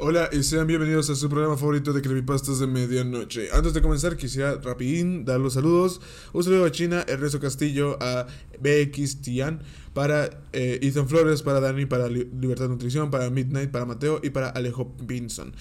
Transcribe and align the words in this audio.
Hola 0.00 0.30
y 0.30 0.44
sean 0.44 0.68
bienvenidos 0.68 1.10
a 1.10 1.16
su 1.16 1.28
programa 1.28 1.56
favorito 1.56 1.92
de 1.92 2.00
Creepypastas 2.00 2.60
de 2.60 2.68
Medianoche. 2.68 3.48
Antes 3.52 3.74
de 3.74 3.82
comenzar 3.82 4.16
quisiera 4.16 4.54
rapidín 4.54 5.24
dar 5.24 5.40
los 5.40 5.54
saludos. 5.54 6.00
Un 6.32 6.44
saludo 6.44 6.66
a 6.66 6.70
China, 6.70 7.04
Ernesto 7.08 7.40
Castillo, 7.40 7.98
a 8.00 8.28
BX 8.60 9.22
Tian, 9.22 9.60
para 9.94 10.26
eh, 10.52 10.78
Ethan 10.82 11.08
Flores, 11.08 11.42
para 11.42 11.58
Dani, 11.58 11.86
para 11.86 12.06
Libertad 12.06 12.68
Nutrición, 12.68 13.10
para 13.10 13.28
Midnight, 13.28 13.72
para 13.72 13.86
Mateo 13.86 14.20
y 14.22 14.30
para 14.30 14.50
Alejo 14.50 14.96
Pinson. 15.04 15.52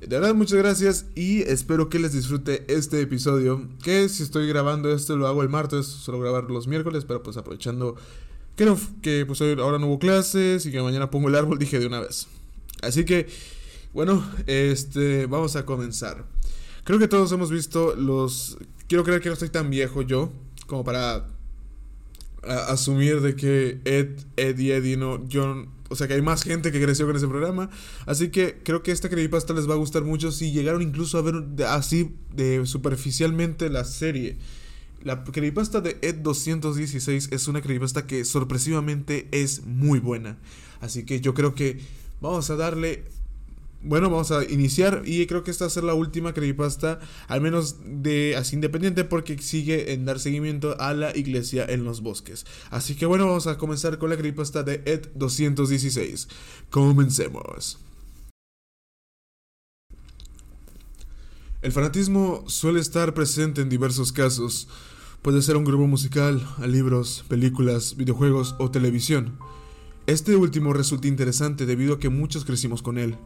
De 0.00 0.06
verdad, 0.06 0.34
muchas 0.34 0.56
gracias 0.56 1.04
y 1.14 1.42
espero 1.42 1.90
que 1.90 1.98
les 1.98 2.14
disfrute 2.14 2.64
este 2.68 2.98
episodio. 3.02 3.68
Que 3.84 4.08
si 4.08 4.22
estoy 4.22 4.48
grabando 4.48 4.90
esto 4.90 5.18
lo 5.18 5.26
hago 5.26 5.42
el 5.42 5.50
martes, 5.50 5.84
suelo 5.84 6.18
grabar 6.18 6.44
los 6.44 6.66
miércoles, 6.66 7.04
pero 7.04 7.22
pues 7.22 7.36
aprovechando 7.36 7.96
que, 8.56 8.64
no, 8.64 8.80
que 9.02 9.26
pues 9.26 9.42
ahora 9.42 9.78
no 9.78 9.88
hubo 9.88 9.98
clases 9.98 10.64
y 10.64 10.72
que 10.72 10.80
mañana 10.80 11.10
pongo 11.10 11.28
el 11.28 11.34
árbol, 11.34 11.58
dije 11.58 11.78
de 11.78 11.86
una 11.86 12.00
vez. 12.00 12.26
Así 12.80 13.04
que... 13.04 13.26
Bueno, 13.92 14.26
este, 14.46 15.26
vamos 15.26 15.54
a 15.54 15.66
comenzar. 15.66 16.24
Creo 16.84 16.98
que 16.98 17.08
todos 17.08 17.30
hemos 17.32 17.50
visto 17.50 17.94
los... 17.94 18.56
Quiero 18.88 19.04
creer 19.04 19.20
que 19.20 19.28
no 19.28 19.34
estoy 19.34 19.50
tan 19.50 19.68
viejo 19.68 20.00
yo 20.00 20.32
como 20.66 20.82
para 20.82 21.26
asumir 22.42 23.20
de 23.20 23.36
que 23.36 23.80
Ed, 23.84 24.18
Ed 24.36 24.58
y 24.58 24.70
Eddie 24.70 24.96
no... 24.96 25.28
Yo, 25.28 25.66
o 25.90 25.94
sea 25.94 26.08
que 26.08 26.14
hay 26.14 26.22
más 26.22 26.42
gente 26.42 26.72
que 26.72 26.82
creció 26.82 27.06
con 27.06 27.16
ese 27.16 27.28
programa. 27.28 27.68
Así 28.06 28.30
que 28.30 28.62
creo 28.64 28.82
que 28.82 28.92
esta 28.92 29.10
creepypasta 29.10 29.52
les 29.52 29.68
va 29.68 29.74
a 29.74 29.76
gustar 29.76 30.04
mucho 30.04 30.32
si 30.32 30.52
llegaron 30.52 30.80
incluso 30.80 31.18
a 31.18 31.22
ver 31.22 31.44
así 31.66 32.16
de 32.34 32.64
superficialmente 32.64 33.68
la 33.68 33.84
serie. 33.84 34.38
La 35.02 35.22
creepypasta 35.22 35.82
de 35.82 35.98
Ed 36.00 36.14
216 36.16 37.28
es 37.30 37.46
una 37.46 37.60
creepypasta 37.60 38.06
que 38.06 38.24
sorpresivamente 38.24 39.28
es 39.32 39.66
muy 39.66 39.98
buena. 39.98 40.38
Así 40.80 41.04
que 41.04 41.20
yo 41.20 41.34
creo 41.34 41.54
que 41.54 41.78
vamos 42.22 42.48
a 42.48 42.56
darle 42.56 43.04
bueno, 43.82 44.10
vamos 44.10 44.30
a 44.30 44.44
iniciar 44.44 45.02
y 45.04 45.26
creo 45.26 45.42
que 45.42 45.50
esta 45.50 45.64
va 45.64 45.66
a 45.66 45.70
ser 45.70 45.84
la 45.84 45.94
última 45.94 46.32
creepypasta, 46.32 47.00
al 47.28 47.40
menos 47.40 47.76
de 47.84 48.36
así 48.36 48.54
independiente, 48.54 49.04
porque 49.04 49.38
sigue 49.38 49.92
en 49.92 50.04
dar 50.04 50.20
seguimiento 50.20 50.80
a 50.80 50.94
la 50.94 51.16
iglesia 51.16 51.64
en 51.68 51.84
los 51.84 52.00
bosques. 52.00 52.46
Así 52.70 52.94
que 52.94 53.06
bueno, 53.06 53.26
vamos 53.26 53.46
a 53.46 53.58
comenzar 53.58 53.98
con 53.98 54.10
la 54.10 54.16
creepypasta 54.16 54.62
de 54.62 54.82
Ed 54.84 55.08
216. 55.14 56.28
Comencemos. 56.70 57.78
El 61.62 61.70
fanatismo 61.70 62.44
suele 62.48 62.80
estar 62.80 63.14
presente 63.14 63.62
en 63.62 63.68
diversos 63.68 64.12
casos. 64.12 64.68
Puede 65.22 65.42
ser 65.42 65.56
un 65.56 65.64
grupo 65.64 65.86
musical, 65.86 66.44
libros, 66.66 67.24
películas, 67.28 67.96
videojuegos 67.96 68.56
o 68.58 68.72
televisión. 68.72 69.38
Este 70.06 70.34
último 70.34 70.72
resulta 70.72 71.06
interesante 71.06 71.64
debido 71.64 71.94
a 71.94 71.98
que 72.00 72.08
muchos 72.08 72.44
crecimos 72.44 72.82
con 72.82 72.98
él. 72.98 73.16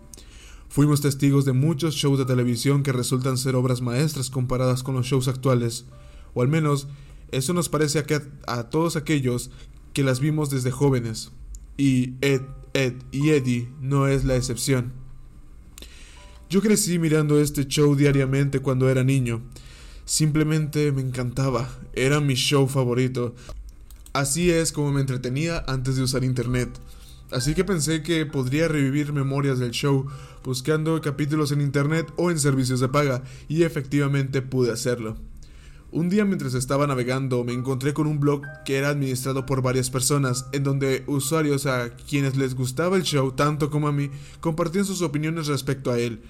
Fuimos 0.69 1.01
testigos 1.01 1.45
de 1.45 1.53
muchos 1.53 1.95
shows 1.95 2.19
de 2.19 2.25
televisión 2.25 2.83
que 2.83 2.93
resultan 2.93 3.39
ser 3.39 3.55
obras 3.57 3.81
maestras 3.81 4.31
comparadas 4.31 4.83
con 4.83 4.95
los 4.95 5.07
shows 5.07 5.29
actuales, 5.29 5.87
o 6.35 6.43
al 6.43 6.49
menos 6.49 6.89
eso 7.33 7.53
nos 7.53 7.69
parece 7.69 8.05
a, 8.47 8.63
todos 8.65 8.97
aquellos 8.97 9.51
que 9.93 10.03
las 10.03 10.21
vimos 10.21 10.51
desde 10.51 10.71
jóvenes. 10.71 11.33
Y 11.77 12.15
Ed, 12.21 12.43
Ed 12.75 12.95
y 13.11 13.31
Eddie 13.31 13.69
no 13.81 14.09
es 14.09 14.25
la 14.25 14.37
excepción. 14.37 14.93
Yo 16.49 16.63
crecí 16.63 16.99
mirando 16.99 17.41
este 17.41 17.67
show 17.67 17.97
diariamente 17.97 18.61
cuando 18.61 18.89
era 18.89 19.03
niño. 19.03 19.43
Simplemente 20.05 20.93
me 20.93 21.03
encantaba, 21.03 21.69
era 21.93 22.21
mi 22.21 22.35
show 22.35 22.69
favorito. 22.69 23.35
Así 24.13 24.51
es 24.51 24.71
como 24.71 24.93
me 24.93 25.01
entretenía 25.01 25.65
antes 25.67 25.97
de 25.97 26.03
usar 26.03 26.23
internet. 26.23 26.69
Así 27.31 27.55
que 27.55 27.65
pensé 27.65 28.03
que 28.03 28.25
podría 28.25 28.69
revivir 28.69 29.13
memorias 29.13 29.59
del 29.59 29.73
show 29.73 30.07
buscando 30.45 31.01
capítulos 31.01 31.51
en 31.51 31.61
internet 31.61 32.13
o 32.17 32.31
en 32.31 32.39
servicios 32.39 32.81
de 32.81 32.89
paga, 32.89 33.25
y 33.49 33.65
efectivamente 33.65 34.43
pude 34.43 34.73
hacerlo. 34.73 35.17
Un 35.91 36.09
día 36.09 36.25
mientras 36.25 36.55
estaba 36.55 36.87
navegando 36.87 37.43
me 37.43 37.53
encontré 37.53 37.95
con 37.95 38.07
un 38.07 38.21
blog 38.21 38.43
que 38.65 38.77
era 38.77 38.91
administrado 38.91 39.47
por 39.47 39.63
varias 39.63 39.91
personas, 39.91 40.47
en 40.53 40.63
donde 40.63 41.05
usuarios 41.07 41.67
a 41.67 41.91
quienes 41.97 42.37
les 42.37 42.55
gustaba 42.55 42.97
el 42.97 43.03
show 43.03 43.33
tanto 43.33 43.71
como 43.71 43.89
a 43.89 43.93
mí 43.93 44.11
compartían 44.41 44.85
sus 44.85 45.03
opiniones 45.03 45.47
respecto 45.47 45.91
a 45.91 45.99
él, 45.99 46.21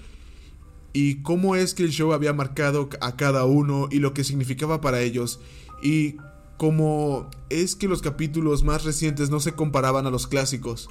y 0.93 1.16
cómo 1.22 1.56
es 1.56 1.75
que 1.75 1.82
el 1.82 1.91
show 1.91 2.12
había 2.15 2.32
marcado 2.32 2.88
a 3.03 3.16
cada 3.16 3.44
uno 3.44 3.88
y 3.91 3.99
lo 3.99 4.15
que 4.15 4.25
significaba 4.25 4.81
para 4.81 5.00
ellos, 5.03 5.41
y 5.82 6.16
cómo 6.56 7.31
es 7.50 7.77
que 7.77 7.89
los 7.89 8.03
capítulos 8.03 8.65
más 8.65 8.84
recientes 8.84 9.31
no 9.31 9.41
se 9.41 9.53
comparaban 9.53 10.06
a 10.06 10.11
los 10.11 10.27
clásicos. 10.27 10.89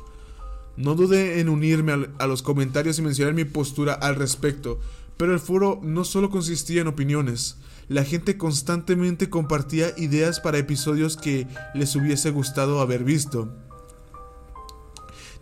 No 0.77 0.95
dudé 0.95 1.39
en 1.39 1.49
unirme 1.49 2.09
a 2.17 2.27
los 2.27 2.41
comentarios 2.41 2.99
y 2.99 3.01
mencionar 3.01 3.33
mi 3.33 3.45
postura 3.45 3.93
al 3.93 4.15
respecto, 4.15 4.79
pero 5.17 5.33
el 5.33 5.39
foro 5.39 5.79
no 5.81 6.03
solo 6.03 6.29
consistía 6.29 6.81
en 6.81 6.87
opiniones, 6.87 7.57
la 7.87 8.03
gente 8.03 8.37
constantemente 8.37 9.29
compartía 9.29 9.93
ideas 9.97 10.39
para 10.39 10.57
episodios 10.57 11.17
que 11.17 11.47
les 11.73 11.95
hubiese 11.95 12.31
gustado 12.31 12.81
haber 12.81 13.03
visto. 13.03 13.53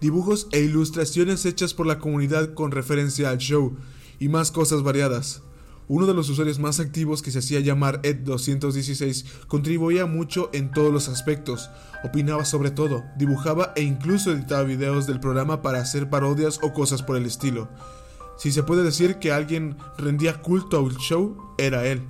Dibujos 0.02 0.48
e 0.52 0.60
ilustraciones 0.60 1.46
hechas 1.46 1.74
por 1.74 1.88
la 1.88 2.00
comunidad 2.00 2.54
con 2.54 2.72
referencia 2.72 3.30
al 3.30 3.38
show, 3.38 3.78
y 4.20 4.28
más 4.28 4.52
cosas 4.52 4.84
variadas. 4.84 5.42
Uno 5.88 6.06
de 6.06 6.14
los 6.14 6.30
usuarios 6.30 6.60
más 6.60 6.80
activos 6.80 7.22
que 7.22 7.32
se 7.32 7.40
hacía 7.40 7.60
llamar 7.60 8.02
Ed216 8.04 9.26
contribuía 9.48 10.06
mucho 10.06 10.50
en 10.54 10.72
todos 10.72 10.94
los 10.94 11.10
aspectos, 11.10 11.70
opinaba 12.04 12.46
sobre 12.46 12.72
todo, 12.72 13.04
dibujaba 13.18 13.74
e 13.76 13.82
incluso 13.82 14.32
editaba 14.32 14.64
videos 14.64 15.08
del 15.08 15.20
programa 15.20 15.62
para 15.62 15.80
hacer 15.80 16.10
parodias 16.10 16.60
o 16.62 16.74
cosas 16.74 17.04
por 17.04 17.18
el 17.18 17.26
estilo. 17.26 17.68
Si 18.38 18.52
se 18.52 18.64
puede 18.64 18.84
decir 18.84 19.18
que 19.18 19.32
alguien 19.32 19.78
rendía 19.98 20.42
culto 20.42 20.80
al 20.80 20.96
show, 20.98 21.38
era 21.58 21.86
él. 21.86 22.02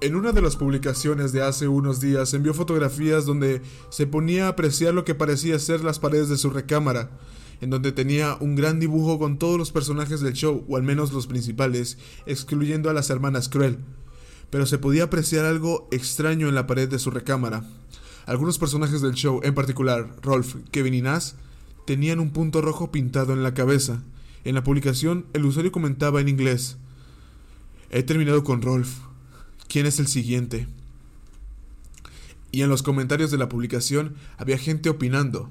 En 0.00 0.16
una 0.16 0.32
de 0.32 0.42
las 0.42 0.56
publicaciones 0.56 1.32
de 1.32 1.42
hace 1.42 1.68
unos 1.68 2.00
días 2.00 2.34
envió 2.34 2.54
fotografías 2.54 3.24
donde 3.24 3.62
se 3.88 4.06
ponía 4.06 4.46
a 4.46 4.50
apreciar 4.50 4.94
lo 4.94 5.04
que 5.04 5.14
parecía 5.14 5.58
ser 5.58 5.84
las 5.84 5.98
paredes 5.98 6.28
de 6.28 6.38
su 6.38 6.50
recámara 6.50 7.10
en 7.62 7.70
donde 7.70 7.92
tenía 7.92 8.36
un 8.40 8.56
gran 8.56 8.80
dibujo 8.80 9.20
con 9.20 9.38
todos 9.38 9.56
los 9.56 9.70
personajes 9.70 10.20
del 10.20 10.34
show, 10.34 10.64
o 10.68 10.76
al 10.76 10.82
menos 10.82 11.12
los 11.12 11.28
principales, 11.28 11.96
excluyendo 12.26 12.90
a 12.90 12.92
las 12.92 13.08
hermanas 13.08 13.48
Cruel. 13.48 13.78
Pero 14.50 14.66
se 14.66 14.78
podía 14.78 15.04
apreciar 15.04 15.46
algo 15.46 15.88
extraño 15.92 16.48
en 16.48 16.56
la 16.56 16.66
pared 16.66 16.88
de 16.88 16.98
su 16.98 17.12
recámara. 17.12 17.64
Algunos 18.26 18.58
personajes 18.58 19.00
del 19.00 19.14
show, 19.14 19.40
en 19.44 19.54
particular 19.54 20.12
Rolf, 20.22 20.56
Kevin 20.72 20.94
y 20.94 21.02
Nas, 21.02 21.36
tenían 21.86 22.18
un 22.18 22.30
punto 22.30 22.62
rojo 22.62 22.90
pintado 22.90 23.32
en 23.32 23.44
la 23.44 23.54
cabeza. 23.54 24.02
En 24.44 24.56
la 24.56 24.64
publicación, 24.64 25.26
el 25.32 25.44
usuario 25.44 25.70
comentaba 25.70 26.20
en 26.20 26.28
inglés: 26.28 26.78
He 27.90 28.02
terminado 28.02 28.42
con 28.42 28.60
Rolf. 28.60 28.98
¿Quién 29.68 29.86
es 29.86 30.00
el 30.00 30.08
siguiente? 30.08 30.66
Y 32.50 32.62
en 32.62 32.68
los 32.68 32.82
comentarios 32.82 33.30
de 33.30 33.38
la 33.38 33.48
publicación 33.48 34.16
había 34.36 34.58
gente 34.58 34.90
opinando, 34.90 35.50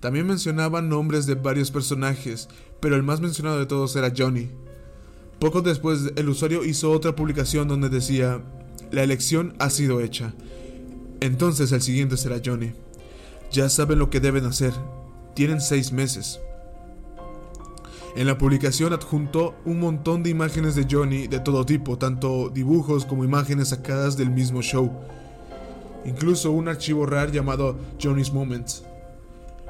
también 0.00 0.26
mencionaban 0.26 0.88
nombres 0.88 1.26
de 1.26 1.34
varios 1.34 1.70
personajes, 1.70 2.48
pero 2.80 2.96
el 2.96 3.02
más 3.02 3.20
mencionado 3.20 3.58
de 3.58 3.66
todos 3.66 3.96
era 3.96 4.12
Johnny. 4.16 4.50
Poco 5.38 5.62
después, 5.62 6.12
el 6.16 6.28
usuario 6.28 6.64
hizo 6.64 6.90
otra 6.90 7.14
publicación 7.14 7.68
donde 7.68 7.88
decía, 7.88 8.42
la 8.90 9.02
elección 9.02 9.54
ha 9.58 9.70
sido 9.70 10.00
hecha. 10.00 10.34
Entonces 11.20 11.72
el 11.72 11.82
siguiente 11.82 12.16
será 12.16 12.40
Johnny. 12.44 12.72
Ya 13.52 13.68
saben 13.68 13.98
lo 13.98 14.10
que 14.10 14.20
deben 14.20 14.44
hacer. 14.46 14.72
Tienen 15.34 15.60
seis 15.60 15.92
meses. 15.92 16.40
En 18.16 18.26
la 18.26 18.38
publicación 18.38 18.94
adjuntó 18.94 19.54
un 19.66 19.78
montón 19.78 20.22
de 20.22 20.30
imágenes 20.30 20.74
de 20.74 20.86
Johnny 20.90 21.26
de 21.26 21.38
todo 21.38 21.66
tipo, 21.66 21.98
tanto 21.98 22.48
dibujos 22.48 23.04
como 23.04 23.24
imágenes 23.24 23.68
sacadas 23.68 24.16
del 24.16 24.30
mismo 24.30 24.62
show. 24.62 24.90
Incluso 26.06 26.50
un 26.50 26.68
archivo 26.68 27.04
RAR 27.04 27.30
llamado 27.30 27.76
Johnny's 28.02 28.32
Moments. 28.32 28.85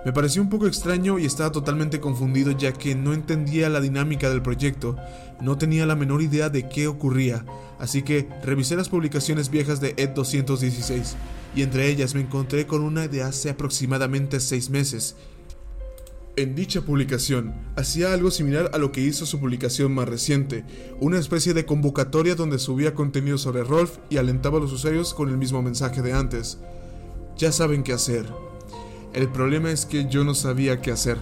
Me 0.06 0.12
pareció 0.12 0.41
un 0.41 0.49
poco 0.49 0.69
extraño 0.69 1.19
y 1.19 1.25
estaba 1.25 1.50
totalmente 1.50 1.99
confundido 1.99 2.53
ya 2.53 2.72
que 2.72 2.94
no 2.94 3.12
entendía 3.12 3.69
la 3.69 3.81
dinámica 3.81 4.31
del 4.31 4.41
proyecto, 4.41 4.94
no 5.41 5.58
tenía 5.58 5.85
la 5.85 5.97
menor 5.97 6.23
idea 6.23 6.49
de 6.49 6.69
qué 6.69 6.87
ocurría, 6.87 7.44
así 7.81 8.03
que 8.03 8.29
revisé 8.44 8.76
las 8.76 8.88
publicaciones 8.88 9.50
viejas 9.50 9.81
de 9.81 9.94
Ed 9.97 10.11
216 10.11 11.17
y 11.56 11.62
entre 11.62 11.88
ellas 11.88 12.14
me 12.14 12.20
encontré 12.20 12.69
con 12.69 12.82
una 12.82 13.08
de 13.08 13.25
hace 13.25 13.50
aproximadamente 13.50 14.38
6 14.38 14.70
meses. 14.70 15.17
En 16.37 16.55
dicha 16.55 16.82
publicación 16.82 17.53
hacía 17.75 18.12
algo 18.12 18.31
similar 18.31 18.70
a 18.75 18.79
lo 18.79 18.93
que 18.93 19.00
hizo 19.00 19.26
su 19.26 19.41
publicación 19.41 19.93
más 19.93 20.08
reciente, 20.08 20.64
una 21.00 21.19
especie 21.19 21.53
de 21.53 21.67
convocatoria 21.67 22.37
donde 22.37 22.61
subía 22.61 22.94
contenido 22.94 23.38
sobre 23.38 23.64
Rolf 23.64 23.99
y 24.08 24.19
alentaba 24.19 24.58
a 24.58 24.61
los 24.61 24.73
usuarios 24.73 25.14
con 25.14 25.31
el 25.31 25.37
mismo 25.37 25.62
mensaje 25.62 26.00
de 26.00 26.12
antes. 26.12 26.58
Ya 27.37 27.50
saben 27.50 27.82
qué 27.82 27.93
hacer, 27.93 28.26
el 29.17 29.29
problema 29.31 29.71
es 29.71 29.87
que 29.87 30.07
yo 30.09 30.25
no 30.25 30.35
sabía 30.35 30.83
qué 30.83 30.93
hacer. 30.93 31.17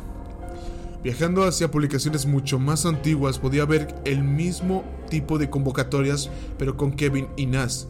Viajando 1.05 1.45
hacia 1.45 1.71
publicaciones 1.71 2.27
mucho 2.27 2.59
más 2.59 2.87
antiguas 2.87 3.39
podía 3.39 3.65
ver 3.67 3.95
el 4.05 4.25
mismo 4.25 4.85
tipo 5.09 5.39
de 5.39 5.49
convocatorias 5.49 6.29
pero 6.59 6.77
con 6.77 6.93
Kevin 6.93 7.29
y 7.37 7.47
Nas. 7.47 7.87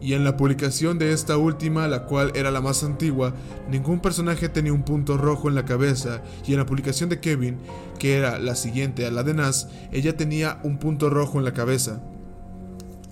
y 0.00 0.14
en 0.14 0.24
la 0.24 0.36
publicación 0.36 0.98
de 0.98 1.12
esta 1.12 1.36
última, 1.36 1.86
la 1.86 2.04
cual 2.04 2.32
era 2.34 2.50
la 2.50 2.60
más 2.62 2.82
antigua, 2.82 3.34
ningún 3.70 4.00
personaje 4.00 4.48
tenía 4.48 4.72
un 4.72 4.84
punto 4.84 5.16
rojo 5.16 5.48
en 5.48 5.54
la 5.54 5.64
cabeza, 5.64 6.22
y 6.46 6.52
en 6.52 6.58
la 6.58 6.66
publicación 6.66 7.08
de 7.08 7.20
Kevin, 7.20 7.58
que 7.98 8.16
era 8.16 8.38
la 8.38 8.54
siguiente 8.54 9.06
a 9.06 9.10
la 9.10 9.22
de 9.22 9.34
Nas, 9.34 9.68
ella 9.92 10.16
tenía 10.16 10.60
un 10.62 10.78
punto 10.78 11.10
rojo 11.10 11.38
en 11.38 11.44
la 11.44 11.54
cabeza. 11.54 12.02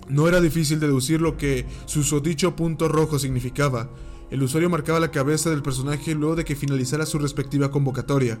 No 0.07 0.27
era 0.27 0.41
difícil 0.41 0.79
deducir 0.79 1.21
lo 1.21 1.37
que 1.37 1.65
su 1.85 2.19
dicho 2.21 2.55
punto 2.55 2.87
rojo 2.87 3.17
significaba. 3.17 3.89
El 4.31 4.41
usuario 4.41 4.69
marcaba 4.69 4.99
la 4.99 5.11
cabeza 5.11 5.49
del 5.49 5.61
personaje 5.61 6.15
luego 6.15 6.35
de 6.35 6.45
que 6.45 6.55
finalizara 6.55 7.05
su 7.05 7.19
respectiva 7.19 7.69
convocatoria. 7.69 8.39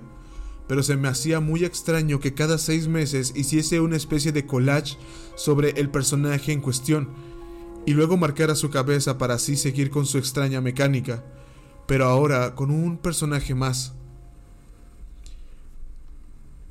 Pero 0.67 0.81
se 0.81 0.97
me 0.97 1.07
hacía 1.07 1.39
muy 1.39 1.63
extraño 1.63 2.19
que 2.19 2.33
cada 2.33 2.57
seis 2.57 2.87
meses 2.87 3.33
hiciese 3.35 3.79
una 3.79 3.95
especie 3.95 4.31
de 4.31 4.47
collage 4.47 4.97
sobre 5.35 5.71
el 5.71 5.89
personaje 5.89 6.51
en 6.51 6.61
cuestión, 6.61 7.09
y 7.85 7.93
luego 7.93 8.17
marcara 8.17 8.55
su 8.55 8.71
cabeza 8.71 9.17
para 9.19 9.35
así 9.35 9.55
seguir 9.55 9.91
con 9.91 10.07
su 10.07 10.17
extraña 10.17 10.59
mecánica, 10.59 11.23
pero 11.85 12.05
ahora 12.05 12.55
con 12.55 12.71
un 12.71 12.97
personaje 12.97 13.53
más. 13.53 13.93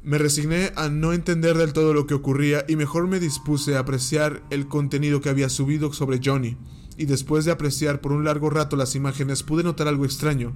Me 0.02 0.18
resigné 0.18 0.72
a 0.76 0.88
no 0.88 1.12
entender 1.12 1.56
del 1.56 1.72
todo 1.72 1.94
lo 1.94 2.06
que 2.06 2.14
ocurría 2.14 2.64
y 2.68 2.76
mejor 2.76 3.06
me 3.06 3.20
dispuse 3.20 3.76
a 3.76 3.78
apreciar 3.78 4.42
el 4.50 4.66
contenido 4.66 5.20
que 5.20 5.30
había 5.30 5.48
subido 5.48 5.92
sobre 5.92 6.20
Johnny, 6.22 6.58
y 6.96 7.06
después 7.06 7.44
de 7.44 7.52
apreciar 7.52 8.00
por 8.00 8.12
un 8.12 8.24
largo 8.24 8.50
rato 8.50 8.76
las 8.76 8.94
imágenes 8.94 9.42
pude 9.42 9.62
notar 9.62 9.88
algo 9.88 10.04
extraño. 10.04 10.54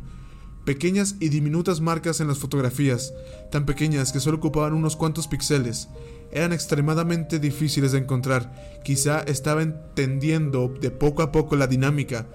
Pequeñas 0.65 1.17
y 1.19 1.31
diminutas 1.31 1.81
marcas 1.81 2.21
en 2.21 2.29
las 2.29 2.39
fotografías, 2.39 3.15
tan 3.51 3.65
pequeñas 3.65 4.13
que 4.13 4.21
solo 4.21 4.37
ocupaban 4.37 4.75
unos 4.75 4.97
cuantos 4.97 5.27
píxeles, 5.27 5.89
eran 6.31 6.53
extremadamente 6.53 7.39
difíciles 7.39 7.93
de 7.93 7.99
encontrar. 7.99 8.81
Quizá 8.85 9.21
estaba 9.21 9.63
entendiendo 9.63 10.69
de 10.81 10.91
poco 10.91 11.23
a 11.23 11.33
poco 11.33 11.57
la 11.57 11.67
dinámica. 11.67 12.27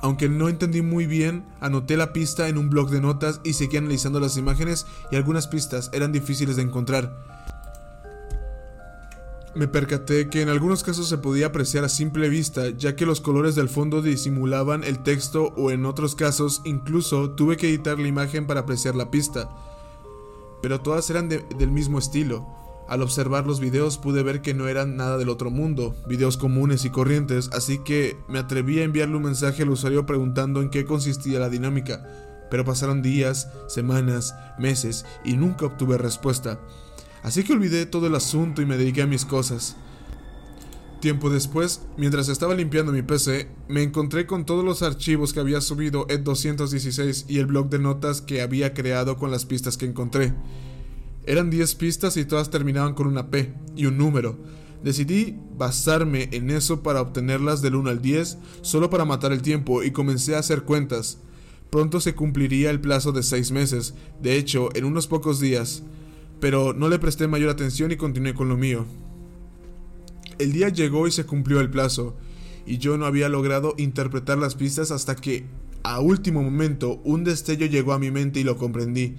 Aunque 0.01 0.29
no 0.29 0.49
entendí 0.49 0.81
muy 0.81 1.07
bien, 1.07 1.43
anoté 1.59 1.97
la 1.97 2.13
pista 2.13 2.47
en 2.47 2.57
un 2.57 2.69
blog 2.69 2.89
de 2.89 3.01
notas 3.01 3.41
y 3.43 3.53
seguí 3.53 3.77
analizando 3.77 4.19
las 4.19 4.37
imágenes 4.37 4.85
y 5.11 5.15
algunas 5.15 5.47
pistas 5.47 5.89
eran 5.93 6.11
difíciles 6.11 6.55
de 6.55 6.61
encontrar 6.61 7.37
me 9.57 9.67
percaté 9.67 10.29
que 10.29 10.41
en 10.41 10.49
algunos 10.49 10.83
casos 10.83 11.09
se 11.09 11.17
podía 11.17 11.47
apreciar 11.47 11.83
a 11.83 11.89
simple 11.89 12.29
vista, 12.29 12.69
ya 12.69 12.95
que 12.95 13.07
los 13.07 13.21
colores 13.21 13.55
del 13.55 13.69
fondo 13.69 14.03
disimulaban 14.03 14.83
el 14.83 14.99
texto 14.99 15.53
o 15.57 15.71
en 15.71 15.85
otros 15.85 16.13
casos 16.13 16.61
incluso 16.63 17.31
tuve 17.31 17.57
que 17.57 17.67
editar 17.67 17.97
la 17.97 18.07
imagen 18.07 18.45
para 18.45 18.61
apreciar 18.61 18.95
la 18.95 19.09
pista. 19.09 19.49
Pero 20.61 20.81
todas 20.81 21.09
eran 21.09 21.27
del 21.27 21.71
mismo 21.71 21.97
estilo. 21.97 22.45
Al 22.87 23.01
observar 23.01 23.45
los 23.45 23.59
videos 23.59 23.97
pude 23.97 24.23
ver 24.23 24.41
que 24.41 24.53
no 24.53 24.67
eran 24.67 24.95
nada 24.95 25.17
del 25.17 25.29
otro 25.29 25.51
mundo, 25.51 25.95
videos 26.07 26.37
comunes 26.37 26.85
y 26.85 26.89
corrientes, 26.89 27.49
así 27.51 27.79
que 27.79 28.15
me 28.29 28.39
atreví 28.39 28.79
a 28.79 28.83
enviarle 28.83 29.17
un 29.17 29.23
mensaje 29.23 29.63
al 29.63 29.69
usuario 29.69 30.05
preguntando 30.05 30.61
en 30.61 30.69
qué 30.69 30.85
consistía 30.85 31.39
la 31.39 31.49
dinámica. 31.49 32.07
Pero 32.49 32.63
pasaron 32.63 33.01
días, 33.01 33.49
semanas, 33.67 34.35
meses 34.57 35.05
y 35.25 35.35
nunca 35.35 35.65
obtuve 35.65 35.97
respuesta. 35.97 36.61
Así 37.23 37.43
que 37.43 37.51
olvidé 37.51 37.85
todo 37.85 38.07
el 38.07 38.15
asunto 38.15 38.61
y 38.61 38.65
me 38.65 38.77
dediqué 38.77 39.01
a 39.01 39.07
mis 39.07 39.25
cosas. 39.25 39.75
Tiempo 41.01 41.29
después, 41.29 41.81
mientras 41.97 42.29
estaba 42.29 42.55
limpiando 42.55 42.91
mi 42.91 43.01
PC, 43.01 43.49
me 43.67 43.83
encontré 43.83 44.25
con 44.25 44.45
todos 44.45 44.63
los 44.63 44.81
archivos 44.81 45.33
que 45.33 45.41
había 45.41 45.61
subido 45.61 46.07
Ed 46.09 46.21
216 46.21 47.25
y 47.27 47.37
el 47.39 47.45
blog 47.47 47.69
de 47.69 47.79
notas 47.79 48.21
que 48.21 48.41
había 48.41 48.73
creado 48.73 49.17
con 49.17 49.29
las 49.29 49.45
pistas 49.45 49.77
que 49.77 49.85
encontré. 49.85 50.33
Eran 51.27 51.51
10 51.51 51.75
pistas 51.75 52.17
y 52.17 52.25
todas 52.25 52.49
terminaban 52.49 52.95
con 52.95 53.05
una 53.05 53.29
P 53.29 53.53
y 53.75 53.85
un 53.85 53.99
número. 53.99 54.39
Decidí 54.83 55.37
basarme 55.55 56.29
en 56.31 56.49
eso 56.49 56.81
para 56.81 57.01
obtenerlas 57.01 57.61
del 57.61 57.75
1 57.75 57.91
al 57.91 58.01
10, 58.01 58.39
solo 58.61 58.89
para 58.89 59.05
matar 59.05 59.31
el 59.31 59.43
tiempo, 59.43 59.83
y 59.83 59.91
comencé 59.91 60.35
a 60.35 60.39
hacer 60.39 60.63
cuentas. 60.63 61.19
Pronto 61.69 61.99
se 61.99 62.15
cumpliría 62.15 62.71
el 62.71 62.81
plazo 62.81 63.11
de 63.11 63.21
6 63.21 63.51
meses, 63.51 63.93
de 64.21 64.37
hecho, 64.37 64.69
en 64.75 64.85
unos 64.85 65.05
pocos 65.05 65.39
días 65.39 65.83
pero 66.39 66.73
no 66.73 66.89
le 66.89 66.99
presté 66.99 67.27
mayor 67.27 67.49
atención 67.49 67.91
y 67.91 67.97
continué 67.97 68.33
con 68.33 68.49
lo 68.49 68.57
mío. 68.57 68.85
El 70.39 70.51
día 70.53 70.69
llegó 70.69 71.07
y 71.07 71.11
se 71.11 71.25
cumplió 71.25 71.59
el 71.59 71.69
plazo, 71.69 72.15
y 72.65 72.77
yo 72.77 72.97
no 72.97 73.05
había 73.05 73.29
logrado 73.29 73.73
interpretar 73.77 74.37
las 74.37 74.55
pistas 74.55 74.91
hasta 74.91 75.15
que, 75.15 75.45
a 75.83 75.99
último 75.99 76.43
momento, 76.43 77.01
un 77.03 77.23
destello 77.23 77.65
llegó 77.65 77.93
a 77.93 77.99
mi 77.99 78.11
mente 78.11 78.39
y 78.39 78.43
lo 78.43 78.57
comprendí. 78.57 79.15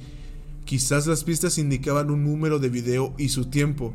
Quizás 0.68 1.06
las 1.06 1.24
pistas 1.24 1.56
indicaban 1.56 2.10
un 2.10 2.24
número 2.24 2.58
de 2.58 2.68
video 2.68 3.14
y 3.16 3.30
su 3.30 3.46
tiempo. 3.46 3.94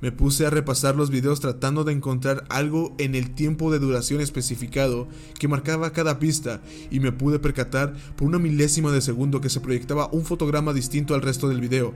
Me 0.00 0.10
puse 0.10 0.44
a 0.44 0.50
repasar 0.50 0.96
los 0.96 1.10
videos 1.10 1.38
tratando 1.38 1.84
de 1.84 1.92
encontrar 1.92 2.42
algo 2.48 2.92
en 2.98 3.14
el 3.14 3.36
tiempo 3.36 3.70
de 3.70 3.78
duración 3.78 4.20
especificado 4.20 5.06
que 5.38 5.46
marcaba 5.46 5.92
cada 5.92 6.18
pista 6.18 6.60
y 6.90 6.98
me 6.98 7.12
pude 7.12 7.38
percatar 7.38 7.94
por 8.16 8.26
una 8.26 8.40
milésima 8.40 8.90
de 8.90 9.00
segundo 9.00 9.40
que 9.40 9.48
se 9.48 9.60
proyectaba 9.60 10.08
un 10.10 10.24
fotograma 10.24 10.72
distinto 10.72 11.14
al 11.14 11.22
resto 11.22 11.48
del 11.48 11.60
video. 11.60 11.94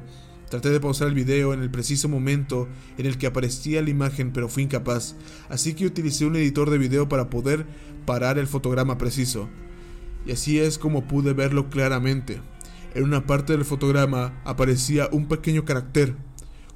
Traté 0.49 0.71
de 0.71 0.79
pausar 0.79 1.09
el 1.09 1.15
video 1.15 1.53
en 1.53 1.61
el 1.61 1.73
preciso 1.73 2.09
momento 2.09 2.69
en 2.99 3.07
el 3.07 3.19
que 3.19 3.27
aparecía 3.27 3.83
la 3.83 3.91
imagen, 3.91 4.33
pero 4.33 4.49
fui 4.49 4.63
incapaz, 4.63 5.17
así 5.49 5.75
que 5.75 5.87
utilicé 5.87 6.27
un 6.27 6.37
editor 6.37 6.71
de 6.71 6.79
video 6.79 7.09
para 7.09 7.29
poder 7.29 7.67
parar 8.07 8.39
el 8.39 8.47
fotograma 8.47 8.99
preciso. 8.99 9.49
Y 10.25 10.31
así 10.31 10.61
es 10.61 10.79
como 10.79 11.09
pude 11.09 11.33
verlo 11.33 11.71
claramente. 11.71 12.41
En 12.95 13.05
una 13.05 13.27
parte 13.27 13.53
del 13.55 13.65
fotograma 13.65 14.41
aparecía 14.45 15.09
un 15.13 15.27
pequeño 15.29 15.65
carácter, 15.65 16.15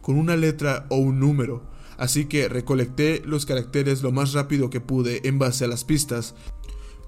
con 0.00 0.16
una 0.16 0.36
letra 0.36 0.86
o 0.88 0.96
un 0.96 1.20
número, 1.20 1.62
así 1.98 2.26
que 2.26 2.48
recolecté 2.48 3.22
los 3.26 3.44
caracteres 3.44 4.02
lo 4.02 4.12
más 4.12 4.32
rápido 4.32 4.70
que 4.70 4.80
pude 4.80 5.28
en 5.28 5.38
base 5.38 5.64
a 5.64 5.68
las 5.68 5.84
pistas, 5.84 6.34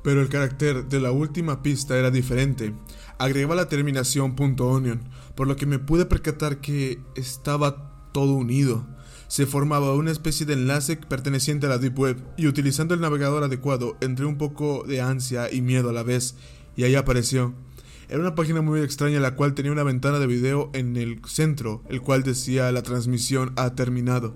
pero 0.03 0.21
el 0.21 0.29
carácter 0.29 0.89
de 0.89 1.01
la 1.01 1.11
última 1.11 1.63
pista 1.63 1.97
era 1.97 2.11
diferente. 2.11 2.75
Agregaba 3.19 3.55
la 3.55 3.69
terminación 3.69 4.35
.onion, 4.39 5.01
por 5.35 5.47
lo 5.47 5.57
que 5.57 5.67
me 5.67 5.79
pude 5.79 6.07
percatar 6.07 6.61
que 6.61 7.01
estaba 7.15 8.11
todo 8.13 8.33
unido. 8.33 8.87
Se 9.29 9.47
formaba 9.47 9.95
una 9.95 10.11
especie 10.11 10.47
de 10.47 10.55
enlace 10.55 10.97
perteneciente 10.97 11.67
a 11.67 11.69
la 11.69 11.79
Deep 11.79 11.99
Web 11.99 12.25
y 12.37 12.47
utilizando 12.47 12.95
el 12.95 13.01
navegador 13.01 13.45
adecuado 13.45 13.97
entré 14.01 14.25
un 14.25 14.39
poco 14.39 14.85
de 14.87 15.01
ansia 15.01 15.53
y 15.53 15.61
miedo 15.61 15.91
a 15.91 15.93
la 15.93 16.03
vez 16.03 16.37
y 16.77 16.85
ahí 16.85 16.95
apareció. 16.95 17.55
Era 18.09 18.21
una 18.21 18.35
página 18.35 18.63
muy 18.63 18.81
extraña 18.81 19.21
la 19.21 19.35
cual 19.35 19.55
tenía 19.55 19.73
una 19.73 19.83
ventana 19.83 20.19
de 20.19 20.27
video 20.27 20.71
en 20.73 20.97
el 20.97 21.21
centro, 21.27 21.83
el 21.89 22.01
cual 22.01 22.23
decía 22.23 22.73
la 22.73 22.83
transmisión 22.83 23.53
ha 23.57 23.75
terminado. 23.75 24.35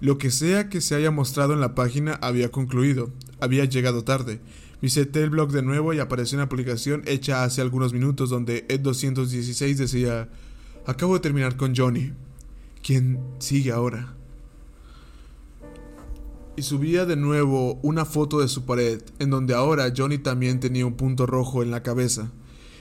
Lo 0.00 0.18
que 0.18 0.30
sea 0.30 0.68
que 0.68 0.80
se 0.80 0.94
haya 0.94 1.10
mostrado 1.10 1.52
en 1.52 1.60
la 1.60 1.74
página 1.74 2.14
había 2.20 2.50
concluido, 2.50 3.10
había 3.40 3.64
llegado 3.64 4.04
tarde, 4.04 4.40
Visité 4.82 5.22
el 5.22 5.30
blog 5.30 5.52
de 5.52 5.62
nuevo 5.62 5.94
y 5.94 6.00
apareció 6.00 6.36
una 6.36 6.48
publicación 6.48 7.04
hecha 7.06 7.44
hace 7.44 7.60
algunos 7.60 7.92
minutos 7.92 8.30
donde 8.30 8.66
Ed216 8.66 9.76
decía, 9.76 10.28
acabo 10.86 11.14
de 11.14 11.20
terminar 11.20 11.56
con 11.56 11.76
Johnny. 11.76 12.12
¿Quién 12.82 13.20
sigue 13.38 13.70
ahora? 13.70 14.16
Y 16.56 16.62
subía 16.62 17.06
de 17.06 17.14
nuevo 17.14 17.78
una 17.82 18.04
foto 18.04 18.40
de 18.40 18.48
su 18.48 18.64
pared, 18.64 19.00
en 19.20 19.30
donde 19.30 19.54
ahora 19.54 19.92
Johnny 19.96 20.18
también 20.18 20.58
tenía 20.58 20.84
un 20.84 20.94
punto 20.94 21.26
rojo 21.26 21.62
en 21.62 21.70
la 21.70 21.84
cabeza. 21.84 22.32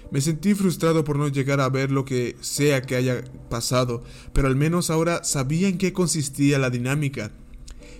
Me 0.10 0.22
sentí 0.22 0.53
frustrado 0.53 1.03
por 1.03 1.17
no 1.17 1.27
llegar 1.27 1.62
a 1.62 1.70
ver 1.70 1.91
lo 1.91 2.03
que 2.03 2.36
sea 2.41 2.81
que 2.81 2.96
haya 2.96 3.24
pasado, 3.50 4.03
pero 4.34 4.48
al 4.48 4.55
menos 4.55 4.89
ahora 4.89 5.24
sabía 5.24 5.67
en 5.67 5.77
qué 5.77 5.93
consistía 5.93 6.60
la 6.60 6.70
dinámica. 6.70 7.31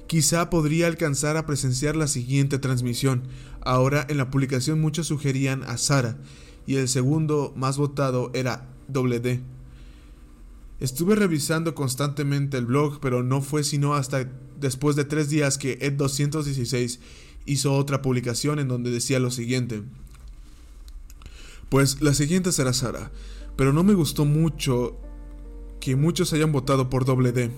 Quizá 0.08 0.50
podría 0.50 0.88
alcanzar 0.88 1.38
a 1.38 1.46
presenciar 1.46 1.96
la 1.96 2.08
siguiente 2.08 2.60
transmisión, 2.60 3.24
Ahora 3.62 4.06
en 4.10 4.18
la 4.18 4.32
publicación 4.32 4.82
muchos 4.82 5.08
sugerían 5.08 5.64
a 5.64 5.78
Sara 5.78 6.18
y 6.66 6.76
el 6.76 6.88
segundo 6.88 7.54
más 7.56 7.78
votado 7.78 8.32
era 8.34 8.68
WD. 8.88 9.40
Estuve 10.80 11.16
revisando 11.16 11.76
constantemente 11.76 12.58
el 12.58 12.66
blog, 12.66 13.00
pero 13.00 13.22
no 13.22 13.42
fue 13.42 13.64
sino 13.64 13.94
hasta 13.94 14.28
después 14.60 14.96
de 14.96 15.06
tres 15.06 15.30
días 15.30 15.60
que 15.60 15.80
Ed216 15.80 17.00
hizo 17.46 17.74
otra 17.76 18.02
publicación 18.02 18.58
en 18.58 18.68
donde 18.68 18.90
decía 18.90 19.20
lo 19.20 19.30
siguiente. 19.30 19.84
Pues 21.72 22.02
la 22.02 22.14
siguiente 22.14 22.52
será 22.52 22.74
Sara, 22.74 23.14
pero 23.56 23.72
no 23.72 23.86
me 23.86 23.94
gustó 23.94 24.26
mucho 24.26 25.00
que 25.80 25.96
muchos 25.96 26.34
hayan 26.34 26.52
votado 26.52 26.90
por 26.90 27.06
WD. 27.06 27.50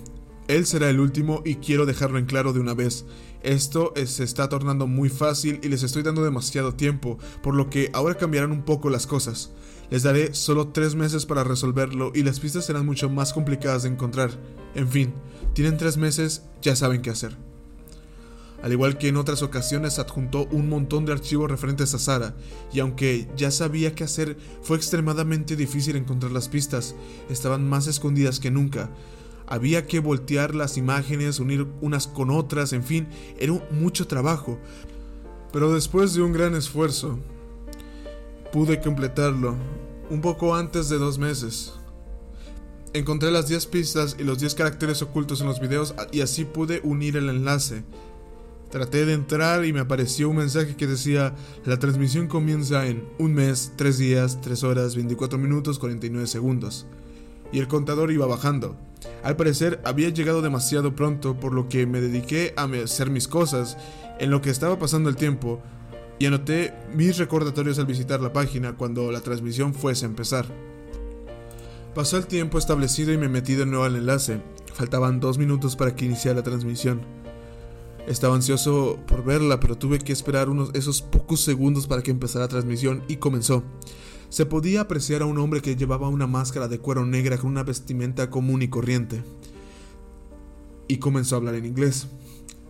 Él 0.46 0.66
será 0.66 0.88
el 0.88 1.00
último 1.00 1.42
y 1.44 1.56
quiero 1.56 1.84
dejarlo 1.84 2.18
en 2.18 2.26
claro 2.26 2.52
de 2.52 2.60
una 2.60 2.74
vez. 2.74 3.06
Esto 3.42 3.92
se 4.06 4.22
está 4.22 4.48
tornando 4.48 4.86
muy 4.86 5.08
fácil 5.08 5.58
y 5.64 5.68
les 5.68 5.82
estoy 5.82 6.04
dando 6.04 6.22
demasiado 6.22 6.76
tiempo, 6.76 7.18
por 7.42 7.56
lo 7.56 7.68
que 7.70 7.90
ahora 7.92 8.14
cambiarán 8.14 8.52
un 8.52 8.62
poco 8.62 8.88
las 8.88 9.08
cosas. 9.08 9.50
Les 9.90 10.04
daré 10.04 10.32
solo 10.32 10.68
tres 10.68 10.94
meses 10.94 11.26
para 11.26 11.42
resolverlo 11.42 12.12
y 12.14 12.22
las 12.22 12.38
pistas 12.38 12.66
serán 12.66 12.86
mucho 12.86 13.10
más 13.10 13.32
complicadas 13.32 13.82
de 13.82 13.88
encontrar. 13.88 14.30
En 14.76 14.86
fin, 14.86 15.12
tienen 15.54 15.76
tres 15.76 15.96
meses, 15.96 16.44
ya 16.62 16.76
saben 16.76 17.02
qué 17.02 17.10
hacer. 17.10 17.36
Al 18.64 18.72
igual 18.72 18.96
que 18.96 19.08
en 19.08 19.18
otras 19.18 19.42
ocasiones 19.42 19.98
adjuntó 19.98 20.48
un 20.50 20.70
montón 20.70 21.04
de 21.04 21.12
archivos 21.12 21.50
referentes 21.50 21.92
a 21.92 21.98
Sara, 21.98 22.34
y 22.72 22.80
aunque 22.80 23.28
ya 23.36 23.50
sabía 23.50 23.94
qué 23.94 24.04
hacer, 24.04 24.38
fue 24.62 24.78
extremadamente 24.78 25.54
difícil 25.54 25.96
encontrar 25.96 26.32
las 26.32 26.48
pistas, 26.48 26.94
estaban 27.28 27.68
más 27.68 27.88
escondidas 27.88 28.40
que 28.40 28.50
nunca. 28.50 28.88
Había 29.46 29.86
que 29.86 29.98
voltear 29.98 30.54
las 30.54 30.78
imágenes, 30.78 31.40
unir 31.40 31.66
unas 31.82 32.06
con 32.06 32.30
otras, 32.30 32.72
en 32.72 32.82
fin, 32.82 33.06
era 33.38 33.52
mucho 33.70 34.06
trabajo. 34.06 34.58
Pero 35.52 35.74
después 35.74 36.14
de 36.14 36.22
un 36.22 36.32
gran 36.32 36.54
esfuerzo, 36.54 37.18
pude 38.50 38.80
completarlo, 38.80 39.56
un 40.08 40.22
poco 40.22 40.54
antes 40.54 40.88
de 40.88 40.96
dos 40.96 41.18
meses. 41.18 41.74
Encontré 42.94 43.30
las 43.30 43.46
10 43.46 43.66
pistas 43.66 44.16
y 44.18 44.24
los 44.24 44.38
10 44.38 44.54
caracteres 44.54 45.02
ocultos 45.02 45.42
en 45.42 45.48
los 45.48 45.60
videos 45.60 45.94
y 46.12 46.22
así 46.22 46.46
pude 46.46 46.80
unir 46.82 47.18
el 47.18 47.28
enlace. 47.28 47.84
Traté 48.74 49.06
de 49.06 49.12
entrar 49.12 49.64
y 49.64 49.72
me 49.72 49.78
apareció 49.78 50.28
un 50.28 50.38
mensaje 50.38 50.74
que 50.74 50.88
decía, 50.88 51.36
la 51.64 51.78
transmisión 51.78 52.26
comienza 52.26 52.88
en 52.88 53.04
un 53.20 53.32
mes, 53.32 53.72
3 53.76 53.98
días, 53.98 54.40
3 54.40 54.64
horas, 54.64 54.96
24 54.96 55.38
minutos, 55.38 55.78
49 55.78 56.26
segundos. 56.26 56.84
Y 57.52 57.60
el 57.60 57.68
contador 57.68 58.10
iba 58.10 58.26
bajando. 58.26 58.76
Al 59.22 59.36
parecer 59.36 59.80
había 59.84 60.08
llegado 60.08 60.42
demasiado 60.42 60.96
pronto, 60.96 61.38
por 61.38 61.54
lo 61.54 61.68
que 61.68 61.86
me 61.86 62.00
dediqué 62.00 62.52
a 62.56 62.64
hacer 62.64 63.10
mis 63.10 63.28
cosas 63.28 63.76
en 64.18 64.32
lo 64.32 64.42
que 64.42 64.50
estaba 64.50 64.76
pasando 64.76 65.08
el 65.08 65.14
tiempo 65.14 65.62
y 66.18 66.26
anoté 66.26 66.74
mis 66.92 67.16
recordatorios 67.16 67.78
al 67.78 67.86
visitar 67.86 68.20
la 68.20 68.32
página 68.32 68.72
cuando 68.72 69.12
la 69.12 69.20
transmisión 69.20 69.72
fuese 69.72 70.04
a 70.04 70.08
empezar. 70.08 70.46
Pasó 71.94 72.16
el 72.16 72.26
tiempo 72.26 72.58
establecido 72.58 73.12
y 73.12 73.18
me 73.18 73.28
metí 73.28 73.54
de 73.54 73.66
nuevo 73.66 73.84
al 73.84 73.94
enlace. 73.94 74.40
Faltaban 74.72 75.20
dos 75.20 75.38
minutos 75.38 75.76
para 75.76 75.94
que 75.94 76.06
iniciara 76.06 76.38
la 76.38 76.42
transmisión. 76.42 77.23
Estaba 78.06 78.34
ansioso 78.34 78.98
por 79.06 79.24
verla, 79.24 79.60
pero 79.60 79.78
tuve 79.78 79.98
que 79.98 80.12
esperar 80.12 80.50
unos 80.50 80.70
esos 80.74 81.00
pocos 81.00 81.40
segundos 81.40 81.86
para 81.86 82.02
que 82.02 82.10
empezara 82.10 82.44
la 82.44 82.48
transmisión 82.48 83.02
y 83.08 83.16
comenzó. 83.16 83.62
Se 84.28 84.44
podía 84.44 84.82
apreciar 84.82 85.22
a 85.22 85.26
un 85.26 85.38
hombre 85.38 85.62
que 85.62 85.74
llevaba 85.74 86.08
una 86.08 86.26
máscara 86.26 86.68
de 86.68 86.78
cuero 86.78 87.06
negra 87.06 87.38
con 87.38 87.50
una 87.50 87.62
vestimenta 87.62 88.28
común 88.28 88.60
y 88.60 88.68
corriente. 88.68 89.22
Y 90.86 90.98
comenzó 90.98 91.34
a 91.34 91.38
hablar 91.38 91.54
en 91.54 91.64
inglés. 91.64 92.08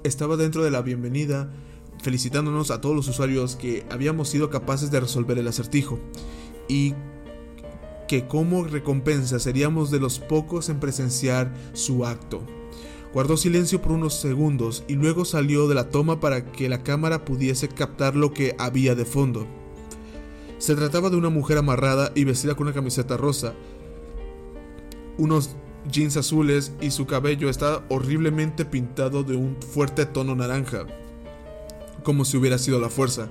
Estaba 0.05 0.37
dentro 0.37 0.63
de 0.63 0.71
la 0.71 0.83
bienvenida, 0.83 1.51
felicitándonos 2.01 2.71
a 2.71 2.81
todos 2.81 2.95
los 2.95 3.09
usuarios 3.09 3.57
que 3.57 3.85
habíamos 3.91 4.29
sido 4.29 4.51
capaces 4.51 4.93
de 4.93 5.01
resolver 5.01 5.37
el 5.39 5.49
acertijo. 5.49 5.99
Y 6.69 6.95
que 8.07 8.29
como 8.29 8.65
recompensa 8.65 9.41
seríamos 9.41 9.91
de 9.91 9.99
los 9.99 10.21
pocos 10.21 10.69
en 10.69 10.79
presenciar 10.79 11.53
su 11.73 12.07
acto. 12.07 12.43
Guardó 13.15 13.37
silencio 13.37 13.81
por 13.81 13.93
unos 13.93 14.15
segundos 14.15 14.83
y 14.89 14.95
luego 14.95 15.25
salió 15.25 15.69
de 15.69 15.77
la 15.77 15.89
toma 15.89 16.19
para 16.19 16.51
que 16.51 16.69
la 16.69 16.83
cámara 16.83 17.25
pudiese 17.25 17.69
captar 17.69 18.17
lo 18.17 18.35
que 18.35 18.57
había 18.59 18.97
de 18.97 19.05
fondo. 19.05 19.47
Se 20.59 20.75
trataba 20.75 21.11
de 21.11 21.17
una 21.17 21.31
mujer 21.31 21.59
amarrada 21.59 22.11
y 22.17 22.25
vestida 22.25 22.57
con 22.57 22.67
una 22.67 22.75
camiseta 22.75 23.17
rosa, 23.17 23.55
unos 25.17 25.55
jeans 25.91 26.17
azules 26.17 26.73
y 26.81 26.91
su 26.91 27.07
cabello 27.07 27.49
estaba 27.49 27.85
horriblemente 27.89 28.65
pintado 28.65 29.23
de 29.23 29.37
un 29.37 29.57
fuerte 29.63 30.07
tono 30.07 30.35
naranja, 30.35 30.87
como 32.03 32.25
si 32.25 32.37
hubiera 32.37 32.59
sido 32.59 32.81
la 32.81 32.89
fuerza. 32.89 33.29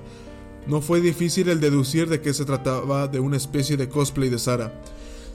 No 0.66 0.80
fue 0.80 1.02
difícil 1.02 1.50
el 1.50 1.60
deducir 1.60 2.08
de 2.08 2.22
que 2.22 2.32
se 2.32 2.46
trataba 2.46 3.06
de 3.06 3.20
una 3.20 3.36
especie 3.36 3.76
de 3.76 3.90
cosplay 3.90 4.30
de 4.30 4.38
Sara. 4.38 4.80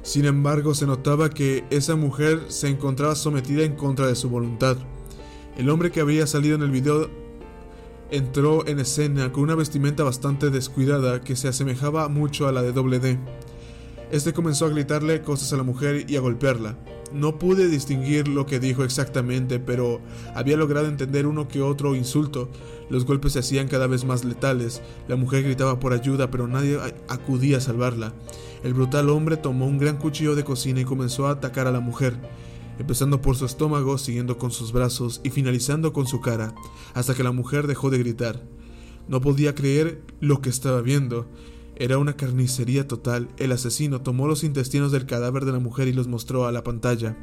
Sin 0.01 0.25
embargo, 0.25 0.73
se 0.73 0.87
notaba 0.87 1.29
que 1.29 1.65
esa 1.69 1.95
mujer 1.95 2.45
se 2.47 2.67
encontraba 2.69 3.15
sometida 3.15 3.63
en 3.63 3.75
contra 3.75 4.07
de 4.07 4.15
su 4.15 4.29
voluntad. 4.29 4.77
El 5.57 5.69
hombre 5.69 5.91
que 5.91 6.01
había 6.01 6.25
salido 6.25 6.55
en 6.55 6.61
el 6.63 6.71
video 6.71 7.09
entró 8.11 8.65
en 8.65 8.79
escena 8.79 9.31
con 9.31 9.43
una 9.43 9.55
vestimenta 9.55 10.03
bastante 10.03 10.49
descuidada 10.49 11.21
que 11.21 11.35
se 11.35 11.47
asemejaba 11.47 12.07
mucho 12.07 12.47
a 12.47 12.51
la 12.51 12.61
de 12.61 12.71
Doble 12.71 12.99
D. 12.99 13.19
Este 14.11 14.33
comenzó 14.33 14.65
a 14.65 14.69
gritarle 14.69 15.21
cosas 15.21 15.53
a 15.53 15.57
la 15.57 15.63
mujer 15.63 16.09
y 16.09 16.15
a 16.15 16.21
golpearla. 16.21 16.77
No 17.13 17.37
pude 17.37 17.67
distinguir 17.67 18.27
lo 18.27 18.45
que 18.45 18.59
dijo 18.59 18.83
exactamente, 18.83 19.59
pero 19.59 19.99
había 20.33 20.57
logrado 20.57 20.87
entender 20.87 21.27
uno 21.27 21.47
que 21.47 21.61
otro 21.61 21.95
insulto. 21.95 22.49
Los 22.89 23.05
golpes 23.05 23.33
se 23.33 23.39
hacían 23.39 23.67
cada 23.67 23.87
vez 23.87 24.05
más 24.05 24.25
letales. 24.25 24.81
La 25.07 25.15
mujer 25.15 25.43
gritaba 25.43 25.79
por 25.79 25.93
ayuda, 25.93 26.31
pero 26.31 26.47
nadie 26.47 26.79
acudía 27.07 27.57
a 27.57 27.61
salvarla. 27.61 28.13
El 28.63 28.73
brutal 28.73 29.09
hombre 29.09 29.37
tomó 29.37 29.65
un 29.65 29.77
gran 29.77 29.97
cuchillo 29.97 30.35
de 30.35 30.43
cocina 30.43 30.81
y 30.81 30.85
comenzó 30.85 31.27
a 31.27 31.31
atacar 31.31 31.67
a 31.67 31.71
la 31.71 31.79
mujer, 31.79 32.19
empezando 32.77 33.21
por 33.21 33.35
su 33.35 33.45
estómago, 33.45 33.97
siguiendo 33.97 34.37
con 34.37 34.51
sus 34.51 34.71
brazos 34.71 35.21
y 35.23 35.29
finalizando 35.29 35.93
con 35.93 36.07
su 36.07 36.19
cara, 36.19 36.53
hasta 36.93 37.15
que 37.15 37.23
la 37.23 37.31
mujer 37.31 37.67
dejó 37.67 37.89
de 37.89 37.99
gritar. 37.99 38.43
No 39.07 39.21
podía 39.21 39.55
creer 39.55 40.01
lo 40.19 40.41
que 40.41 40.49
estaba 40.49 40.81
viendo. 40.81 41.27
Era 41.75 41.97
una 41.97 42.17
carnicería 42.17 42.87
total. 42.87 43.29
El 43.37 43.53
asesino 43.53 44.01
tomó 44.01 44.27
los 44.27 44.43
intestinos 44.43 44.91
del 44.91 45.05
cadáver 45.05 45.45
de 45.45 45.53
la 45.53 45.59
mujer 45.59 45.87
y 45.87 45.93
los 45.93 46.07
mostró 46.07 46.45
a 46.45 46.51
la 46.51 46.63
pantalla. 46.63 47.17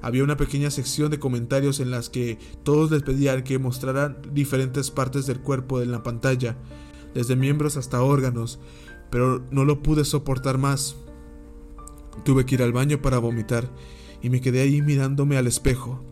Había 0.00 0.24
una 0.24 0.36
pequeña 0.36 0.70
sección 0.70 1.10
de 1.12 1.20
comentarios 1.20 1.78
en 1.78 1.92
las 1.92 2.08
que 2.08 2.38
todos 2.64 2.90
les 2.90 3.02
pedían 3.02 3.44
que 3.44 3.60
mostraran 3.60 4.16
diferentes 4.32 4.90
partes 4.90 5.26
del 5.26 5.40
cuerpo 5.40 5.80
en 5.80 5.92
la 5.92 6.02
pantalla, 6.02 6.56
desde 7.14 7.36
miembros 7.36 7.76
hasta 7.76 8.02
órganos, 8.02 8.58
pero 9.12 9.44
no 9.50 9.66
lo 9.66 9.82
pude 9.82 10.06
soportar 10.06 10.56
más. 10.56 10.96
Tuve 12.24 12.46
que 12.46 12.54
ir 12.54 12.62
al 12.62 12.72
baño 12.72 13.02
para 13.02 13.18
vomitar 13.18 13.70
y 14.22 14.30
me 14.30 14.40
quedé 14.40 14.62
ahí 14.62 14.80
mirándome 14.80 15.36
al 15.36 15.46
espejo. 15.46 16.02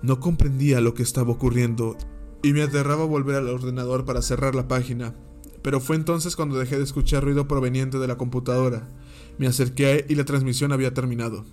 No 0.00 0.18
comprendía 0.18 0.80
lo 0.80 0.94
que 0.94 1.02
estaba 1.02 1.30
ocurriendo 1.30 1.96
y 2.42 2.54
me 2.54 2.62
aterraba 2.62 3.04
volver 3.04 3.36
al 3.36 3.48
ordenador 3.48 4.06
para 4.06 4.22
cerrar 4.22 4.54
la 4.54 4.66
página. 4.66 5.14
Pero 5.60 5.78
fue 5.78 5.96
entonces 5.96 6.36
cuando 6.36 6.58
dejé 6.58 6.78
de 6.78 6.84
escuchar 6.84 7.22
ruido 7.22 7.46
proveniente 7.46 7.98
de 7.98 8.08
la 8.08 8.16
computadora. 8.16 8.88
Me 9.36 9.46
acerqué 9.46 10.06
y 10.08 10.14
la 10.14 10.24
transmisión 10.24 10.72
había 10.72 10.94
terminado. 10.94 11.44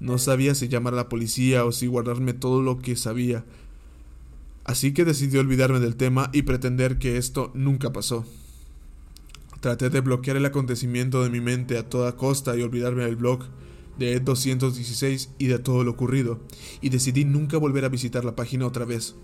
No 0.00 0.18
sabía 0.18 0.56
si 0.56 0.66
llamar 0.66 0.94
a 0.94 0.96
la 0.96 1.08
policía 1.08 1.64
o 1.64 1.70
si 1.70 1.86
guardarme 1.86 2.32
todo 2.32 2.60
lo 2.60 2.78
que 2.78 2.96
sabía. 2.96 3.44
Así 4.64 4.92
que 4.92 5.04
decidí 5.04 5.38
olvidarme 5.38 5.78
del 5.78 5.94
tema 5.94 6.30
y 6.32 6.42
pretender 6.42 6.98
que 6.98 7.18
esto 7.18 7.52
nunca 7.54 7.92
pasó. 7.92 8.26
Traté 9.64 9.88
de 9.88 10.02
bloquear 10.02 10.36
el 10.36 10.44
acontecimiento 10.44 11.22
de 11.22 11.30
mi 11.30 11.40
mente 11.40 11.78
a 11.78 11.88
toda 11.88 12.16
costa 12.16 12.54
y 12.54 12.60
olvidarme 12.60 13.04
del 13.04 13.16
blog 13.16 13.44
de 13.96 14.20
216 14.20 15.30
y 15.38 15.46
de 15.46 15.58
todo 15.58 15.84
lo 15.84 15.92
ocurrido, 15.92 16.38
y 16.82 16.90
decidí 16.90 17.24
nunca 17.24 17.56
volver 17.56 17.86
a 17.86 17.88
visitar 17.88 18.26
la 18.26 18.36
página 18.36 18.66
otra 18.66 18.84
vez. 18.84 19.14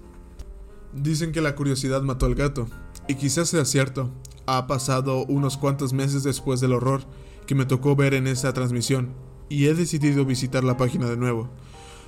Dicen 0.95 1.33
que 1.33 1.43
la 1.43 1.55
curiosidad 1.55 2.01
mató 2.01 2.25
al 2.25 2.37
gato, 2.37 2.69
y 3.07 3.17
quizás 3.17 3.51
sea 3.51 3.67
cierto. 3.67 4.15
Ha 4.47 4.67
pasado 4.67 5.27
unos 5.27 5.59
cuantos 5.59 5.93
meses 5.93 6.23
después 6.23 6.59
del 6.63 6.73
horror 6.73 7.03
que 7.47 7.55
me 7.55 7.67
tocó 7.67 7.95
ver 7.95 8.15
en 8.15 8.27
esa 8.27 8.55
transmisión, 8.55 9.13
y 9.51 9.67
he 9.67 9.75
decidido 9.75 10.25
visitar 10.25 10.65
la 10.65 10.79
página 10.79 11.07
de 11.11 11.19
nuevo. 11.19 11.51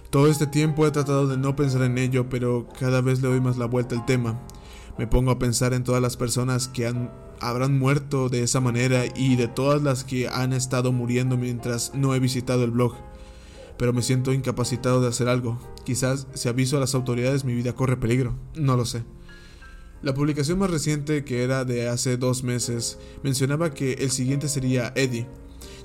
Todo 0.09 0.29
este 0.29 0.47
tiempo 0.47 0.87
he 0.87 0.91
tratado 0.91 1.27
de 1.27 1.37
no 1.37 1.55
pensar 1.55 1.83
en 1.83 1.99
ello, 1.99 2.31
pero 2.31 2.67
cada 2.81 3.03
vez 3.03 3.21
le 3.21 3.29
doy 3.29 3.43
más 3.43 3.59
la 3.59 3.67
vuelta 3.67 3.95
al 3.95 4.07
tema. 4.07 4.41
Me 4.97 5.07
pongo 5.07 5.33
a 5.33 5.39
pensar 5.39 5.75
en 5.75 5.85
todas 5.85 6.01
las 6.01 6.17
personas 6.17 6.69
que 6.69 6.87
han, 6.87 7.11
habrán 7.43 7.79
muerto 7.79 8.29
de 8.29 8.43
esa 8.43 8.61
manera 8.61 9.05
y 9.15 9.37
de 9.37 9.49
todas 9.49 9.83
las 9.83 10.05
que 10.05 10.29
han 10.29 10.53
estado 10.53 10.93
muriendo 10.93 11.37
mientras 11.37 11.93
no 11.95 12.15
he 12.15 12.21
visitado 12.21 12.65
el 12.65 12.71
blog. 12.71 12.95
Pero 13.77 13.93
me 13.93 14.03
siento 14.03 14.33
incapacitado 14.33 15.01
de 15.01 15.09
hacer 15.09 15.29
algo. 15.29 15.59
Quizás 15.85 16.27
si 16.35 16.49
aviso 16.49 16.77
a 16.77 16.81
las 16.81 16.95
autoridades 16.95 17.45
mi 17.45 17.55
vida 17.55 17.75
corre 17.75 17.97
peligro. 17.97 18.39
No 18.55 18.77
lo 18.77 18.85
sé. 18.85 19.05
La 20.03 20.15
publicación 20.15 20.59
más 20.59 20.71
reciente, 20.71 21.25
que 21.25 21.45
era 21.45 21.65
de 21.65 21.89
hace 21.89 22.17
dos 22.17 22.43
meses, 22.43 22.99
mencionaba 23.23 23.73
que 23.73 23.93
el 23.95 24.11
siguiente 24.11 24.49
sería 24.49 24.93
Eddie, 24.97 25.29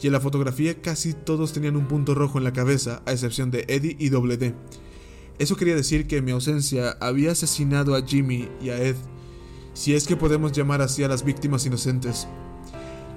y 0.02 0.08
en 0.08 0.14
la 0.14 0.20
fotografía 0.20 0.82
casi 0.82 1.14
todos 1.14 1.54
tenían 1.54 1.76
un 1.76 1.88
punto 1.88 2.16
rojo 2.16 2.40
en 2.40 2.44
la 2.44 2.54
cabeza, 2.54 3.04
a 3.06 3.12
excepción 3.12 3.52
de 3.52 3.66
Eddie 3.68 3.96
y 4.00 4.10
Doble 4.10 4.38
D. 4.38 4.56
Eso 5.38 5.56
quería 5.56 5.76
decir 5.76 6.08
que 6.08 6.24
mi 6.24 6.32
ausencia 6.32 6.98
había 7.00 7.32
asesinado 7.32 7.96
a 7.96 8.02
Jimmy 8.02 8.50
y 8.60 8.70
a 8.70 8.82
Ed, 8.82 8.96
si 9.77 9.93
es 9.93 10.07
que 10.07 10.17
podemos 10.17 10.53
llamar 10.53 10.81
así 10.81 11.03
a 11.03 11.07
las 11.07 11.24
víctimas 11.24 11.67
inocentes, 11.67 12.27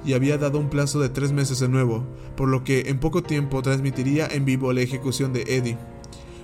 y 0.04 0.12
había 0.12 0.36
dado 0.36 0.58
un 0.58 0.68
plazo 0.68 1.00
de 1.00 1.08
tres 1.08 1.32
meses 1.32 1.58
de 1.58 1.70
nuevo, 1.70 2.04
por 2.36 2.50
lo 2.50 2.64
que 2.64 2.90
en 2.90 3.00
poco 3.00 3.22
tiempo 3.22 3.62
transmitiría 3.62 4.26
en 4.26 4.44
vivo 4.44 4.70
la 4.74 4.82
ejecución 4.82 5.32
de 5.32 5.44
Eddie. 5.48 5.78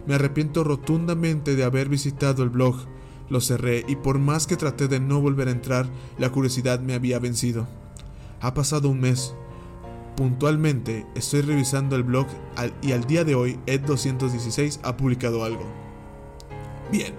Me 0.06 0.14
arrepiento 0.14 0.64
rotundamente 0.64 1.54
de 1.54 1.64
haber 1.64 1.90
visitado 1.90 2.42
el 2.42 2.49
blog, 2.49 2.76
lo 3.28 3.42
cerré 3.42 3.85
y 3.88 3.96
por 3.96 4.18
más 4.18 4.46
que 4.46 4.56
traté 4.56 4.88
de 4.88 5.00
no 5.00 5.20
volver 5.20 5.49
a 5.49 5.52
entrar, 5.52 5.87
la 6.16 6.32
curiosidad 6.32 6.80
me 6.80 6.94
había 6.94 7.18
vencido. 7.18 7.68
Ha 8.40 8.54
pasado 8.54 8.88
un 8.88 9.00
mes, 9.00 9.35
Puntualmente 10.16 11.04
estoy 11.14 11.42
revisando 11.42 11.94
el 11.94 12.02
blog 12.02 12.26
y 12.80 12.92
al 12.92 13.04
día 13.04 13.23
de 13.23 13.35
hoy 13.35 13.58
Ed216 13.66 14.80
ha 14.82 14.96
publicado 14.96 15.44
algo. 15.44 15.66
Bien, 16.90 17.12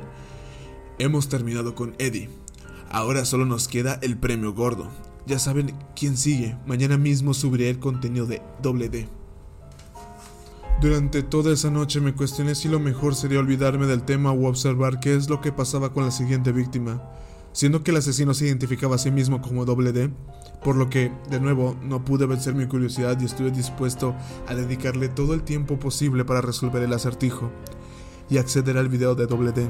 hemos 0.98 1.30
terminado 1.30 1.76
con 1.76 1.94
Eddie. 2.00 2.47
Ahora 2.90 3.26
solo 3.26 3.46
nos 3.46 3.68
queda 3.68 4.00
el 4.02 4.18
premio 4.18 4.54
gordo. 4.54 4.88
Ya 5.26 5.40
saben 5.40 5.74
quién 5.96 6.16
sigue. 6.18 6.58
Mañana 6.66 6.98
mismo 6.98 7.34
subiré 7.34 7.70
el 7.70 7.80
contenido 7.80 8.26
de 8.26 8.42
Doble 8.62 8.90
D. 8.90 9.10
Durante 10.80 11.24
toda 11.24 11.52
esa 11.52 11.72
noche 11.72 12.00
me 12.00 12.14
cuestioné 12.14 12.54
si 12.54 12.70
lo 12.70 12.80
mejor 12.80 13.16
sería 13.16 13.40
olvidarme 13.40 13.88
del 13.88 14.04
tema 14.04 14.32
o 14.32 14.48
observar 14.48 15.00
qué 15.00 15.16
es 15.16 15.28
lo 15.28 15.42
que 15.42 15.52
pasaba 15.52 15.92
con 15.92 16.06
la 16.06 16.12
siguiente 16.12 16.52
víctima, 16.52 17.02
siendo 17.52 17.84
que 17.84 17.90
el 17.90 17.98
asesino 17.98 18.36
se 18.36 18.46
identificaba 18.46 18.96
a 18.96 19.00
sí 19.00 19.10
mismo 19.10 19.42
como 19.42 19.66
doble 19.66 19.92
D, 19.92 20.12
por 20.64 20.76
lo 20.76 20.88
que, 20.88 21.12
de 21.32 21.40
nuevo, 21.40 21.76
no 21.82 22.06
pude 22.06 22.28
vencer 22.28 22.54
mi 22.54 22.68
curiosidad 22.68 23.20
y 23.20 23.26
estuve 23.26 23.50
dispuesto 23.50 24.16
a 24.48 24.54
dedicarle 24.54 25.10
todo 25.10 25.34
el 25.34 25.42
tiempo 25.42 25.80
posible 25.80 26.26
para 26.26 26.42
resolver 26.42 26.84
el 26.84 26.94
acertijo 26.94 27.52
y 28.30 28.38
acceder 28.38 28.78
al 28.78 28.88
video 28.88 29.16
de 29.16 29.26
doble 29.26 29.54
D. 29.54 29.68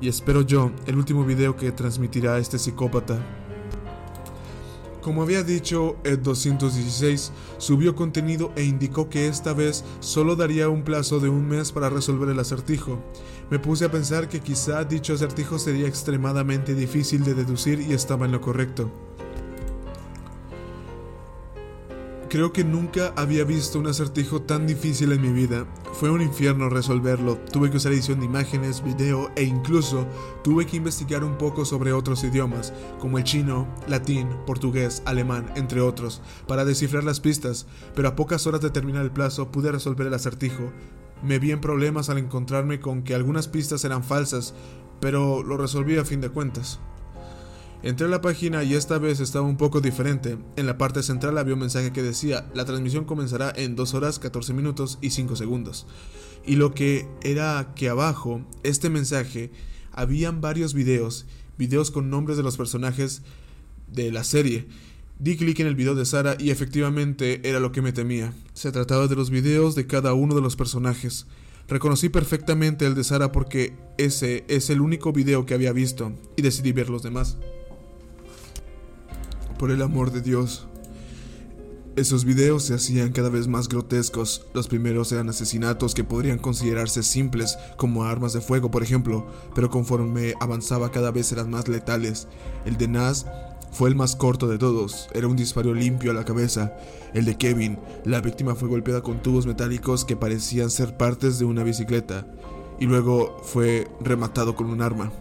Y 0.00 0.08
espero 0.08 0.42
yo, 0.42 0.70
el 0.86 0.96
último 0.96 1.24
video 1.24 1.56
que 1.56 1.72
transmitirá 1.72 2.38
este 2.38 2.58
psicópata 2.58 3.18
como 5.00 5.22
había 5.22 5.42
dicho, 5.42 5.96
Ed 6.04 6.18
216 6.18 7.32
subió 7.56 7.94
contenido 7.94 8.52
e 8.54 8.64
indicó 8.64 9.08
que 9.08 9.28
esta 9.28 9.54
vez 9.54 9.82
solo 10.00 10.36
daría 10.36 10.68
un 10.68 10.82
plazo 10.84 11.20
de 11.20 11.28
un 11.30 11.48
mes 11.48 11.72
para 11.72 11.88
resolver 11.88 12.28
el 12.28 12.38
acertijo. 12.38 13.02
Me 13.50 13.58
puse 13.58 13.86
a 13.86 13.90
pensar 13.90 14.28
que 14.28 14.40
quizá 14.40 14.84
dicho 14.84 15.14
acertijo 15.14 15.58
sería 15.58 15.88
extremadamente 15.88 16.74
difícil 16.74 17.24
de 17.24 17.34
deducir 17.34 17.80
y 17.80 17.94
estaba 17.94 18.26
en 18.26 18.32
lo 18.32 18.40
correcto. 18.42 19.09
Creo 22.30 22.52
que 22.52 22.62
nunca 22.62 23.12
había 23.16 23.42
visto 23.42 23.80
un 23.80 23.88
acertijo 23.88 24.42
tan 24.42 24.64
difícil 24.64 25.10
en 25.10 25.20
mi 25.20 25.32
vida. 25.32 25.66
Fue 25.94 26.12
un 26.12 26.22
infierno 26.22 26.68
resolverlo. 26.68 27.36
Tuve 27.52 27.72
que 27.72 27.78
usar 27.78 27.90
edición 27.90 28.20
de 28.20 28.26
imágenes, 28.26 28.84
video 28.84 29.32
e 29.34 29.42
incluso 29.42 30.06
tuve 30.44 30.64
que 30.64 30.76
investigar 30.76 31.24
un 31.24 31.36
poco 31.38 31.64
sobre 31.64 31.92
otros 31.92 32.22
idiomas, 32.22 32.72
como 33.00 33.18
el 33.18 33.24
chino, 33.24 33.66
latín, 33.88 34.28
portugués, 34.46 35.02
alemán, 35.06 35.52
entre 35.56 35.80
otros, 35.80 36.22
para 36.46 36.64
descifrar 36.64 37.02
las 37.02 37.18
pistas, 37.18 37.66
pero 37.96 38.06
a 38.06 38.14
pocas 38.14 38.46
horas 38.46 38.60
de 38.60 38.70
terminar 38.70 39.02
el 39.02 39.10
plazo 39.10 39.50
pude 39.50 39.72
resolver 39.72 40.06
el 40.06 40.14
acertijo. 40.14 40.70
Me 41.24 41.40
vi 41.40 41.50
en 41.50 41.60
problemas 41.60 42.10
al 42.10 42.18
encontrarme 42.18 42.78
con 42.78 43.02
que 43.02 43.16
algunas 43.16 43.48
pistas 43.48 43.84
eran 43.84 44.04
falsas, 44.04 44.54
pero 45.00 45.42
lo 45.42 45.56
resolví 45.56 45.98
a 45.98 46.04
fin 46.04 46.20
de 46.20 46.28
cuentas. 46.28 46.78
Entré 47.82 48.06
a 48.06 48.10
la 48.10 48.20
página 48.20 48.62
y 48.62 48.74
esta 48.74 48.98
vez 48.98 49.20
estaba 49.20 49.46
un 49.46 49.56
poco 49.56 49.80
diferente. 49.80 50.36
En 50.56 50.66
la 50.66 50.76
parte 50.76 51.02
central 51.02 51.38
había 51.38 51.54
un 51.54 51.60
mensaje 51.60 51.92
que 51.92 52.02
decía, 52.02 52.46
la 52.52 52.66
transmisión 52.66 53.06
comenzará 53.06 53.50
en 53.56 53.74
2 53.74 53.94
horas 53.94 54.18
14 54.18 54.52
minutos 54.52 54.98
y 55.00 55.10
5 55.10 55.34
segundos. 55.34 55.86
Y 56.44 56.56
lo 56.56 56.74
que 56.74 57.08
era 57.22 57.72
que 57.74 57.88
abajo, 57.88 58.44
este 58.64 58.90
mensaje, 58.90 59.50
habían 59.92 60.42
varios 60.42 60.74
videos, 60.74 61.24
videos 61.56 61.90
con 61.90 62.10
nombres 62.10 62.36
de 62.36 62.42
los 62.42 62.58
personajes 62.58 63.22
de 63.90 64.12
la 64.12 64.24
serie. 64.24 64.66
Di 65.18 65.38
clic 65.38 65.60
en 65.60 65.66
el 65.66 65.74
video 65.74 65.94
de 65.94 66.04
Sara 66.04 66.36
y 66.38 66.50
efectivamente 66.50 67.48
era 67.48 67.60
lo 67.60 67.72
que 67.72 67.80
me 67.80 67.92
temía. 67.92 68.34
Se 68.52 68.72
trataba 68.72 69.06
de 69.06 69.16
los 69.16 69.30
videos 69.30 69.74
de 69.74 69.86
cada 69.86 70.12
uno 70.12 70.34
de 70.34 70.42
los 70.42 70.54
personajes. 70.54 71.26
Reconocí 71.66 72.10
perfectamente 72.10 72.84
el 72.84 72.94
de 72.94 73.04
Sara 73.04 73.32
porque 73.32 73.72
ese 73.96 74.44
es 74.48 74.68
el 74.68 74.82
único 74.82 75.14
video 75.14 75.46
que 75.46 75.54
había 75.54 75.72
visto 75.72 76.12
y 76.36 76.42
decidí 76.42 76.72
ver 76.72 76.90
los 76.90 77.02
demás 77.02 77.38
por 79.60 79.70
el 79.70 79.82
amor 79.82 80.10
de 80.10 80.22
Dios. 80.22 80.66
Esos 81.94 82.24
videos 82.24 82.64
se 82.64 82.72
hacían 82.72 83.12
cada 83.12 83.28
vez 83.28 83.46
más 83.46 83.68
grotescos. 83.68 84.46
Los 84.54 84.68
primeros 84.68 85.12
eran 85.12 85.28
asesinatos 85.28 85.94
que 85.94 86.02
podrían 86.02 86.38
considerarse 86.38 87.02
simples, 87.02 87.58
como 87.76 88.04
armas 88.04 88.32
de 88.32 88.40
fuego, 88.40 88.70
por 88.70 88.82
ejemplo, 88.82 89.26
pero 89.54 89.68
conforme 89.68 90.32
avanzaba 90.40 90.90
cada 90.90 91.10
vez 91.10 91.30
eran 91.30 91.50
más 91.50 91.68
letales. 91.68 92.26
El 92.64 92.78
de 92.78 92.88
Nas 92.88 93.26
fue 93.70 93.90
el 93.90 93.96
más 93.96 94.16
corto 94.16 94.48
de 94.48 94.56
todos, 94.56 95.10
era 95.12 95.28
un 95.28 95.36
disparo 95.36 95.74
limpio 95.74 96.12
a 96.12 96.14
la 96.14 96.24
cabeza. 96.24 96.72
El 97.12 97.26
de 97.26 97.36
Kevin, 97.36 97.78
la 98.06 98.22
víctima 98.22 98.54
fue 98.54 98.70
golpeada 98.70 99.02
con 99.02 99.22
tubos 99.22 99.46
metálicos 99.46 100.06
que 100.06 100.16
parecían 100.16 100.70
ser 100.70 100.96
partes 100.96 101.38
de 101.38 101.44
una 101.44 101.64
bicicleta, 101.64 102.26
y 102.78 102.86
luego 102.86 103.42
fue 103.44 103.88
rematado 104.00 104.56
con 104.56 104.70
un 104.70 104.80
arma. 104.80 105.12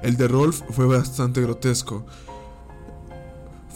El 0.00 0.16
de 0.16 0.28
Rolf 0.28 0.62
fue 0.70 0.86
bastante 0.86 1.40
grotesco. 1.40 2.06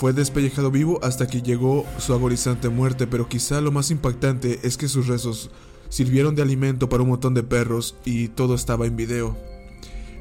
Fue 0.03 0.13
despellejado 0.13 0.73
vivo 0.73 0.99
hasta 1.05 1.29
que 1.29 1.43
llegó 1.43 1.87
su 1.99 2.13
agonizante 2.13 2.69
muerte, 2.69 3.07
pero 3.07 3.29
quizá 3.29 3.61
lo 3.61 3.71
más 3.71 3.93
impactante 3.93 4.59
es 4.65 4.77
que 4.77 4.89
sus 4.89 5.07
rezos 5.07 5.53
sirvieron 5.91 6.35
de 6.35 6.43
alimento 6.43 6.89
para 6.89 7.05
un 7.05 7.11
montón 7.11 7.35
de 7.35 7.45
perros 7.45 7.95
y 8.05 8.27
todo 8.27 8.57
estaba 8.57 8.85
en 8.87 8.97
video. 8.97 9.37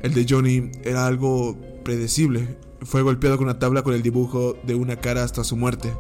El 0.04 0.14
de 0.14 0.28
Johnny 0.30 0.70
era 0.84 1.08
algo 1.08 1.58
predecible. 1.84 2.60
Fue 2.84 3.02
golpeado 3.02 3.38
con 3.38 3.48
una 3.48 3.58
tabla 3.58 3.82
con 3.82 3.96
el 3.96 4.04
dibujo 4.04 4.56
de 4.68 4.76
una 4.76 4.98
cara 4.98 5.24
hasta 5.24 5.44
su 5.44 5.58
muerte. 5.58 5.92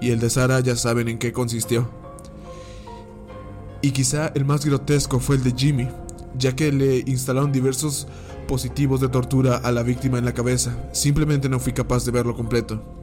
Y 0.00 0.08
el 0.08 0.18
de 0.18 0.30
Sara 0.30 0.60
ya 0.60 0.74
saben 0.74 1.08
en 1.08 1.18
qué 1.18 1.34
consistió. 1.34 1.90
Y 3.82 3.90
quizá 3.90 4.28
el 4.28 4.46
más 4.46 4.64
grotesco 4.64 5.20
fue 5.20 5.36
el 5.36 5.44
de 5.44 5.52
Jimmy, 5.54 5.86
ya 6.38 6.56
que 6.56 6.72
le 6.72 7.00
instalaron 7.00 7.52
diversos 7.52 8.06
positivos 8.48 9.02
de 9.02 9.10
tortura 9.10 9.58
a 9.58 9.70
la 9.70 9.82
víctima 9.82 10.16
en 10.16 10.24
la 10.24 10.32
cabeza. 10.32 10.74
Simplemente 10.94 11.50
no 11.50 11.60
fui 11.60 11.74
capaz 11.74 12.06
de 12.06 12.10
verlo 12.10 12.34
completo. 12.34 13.01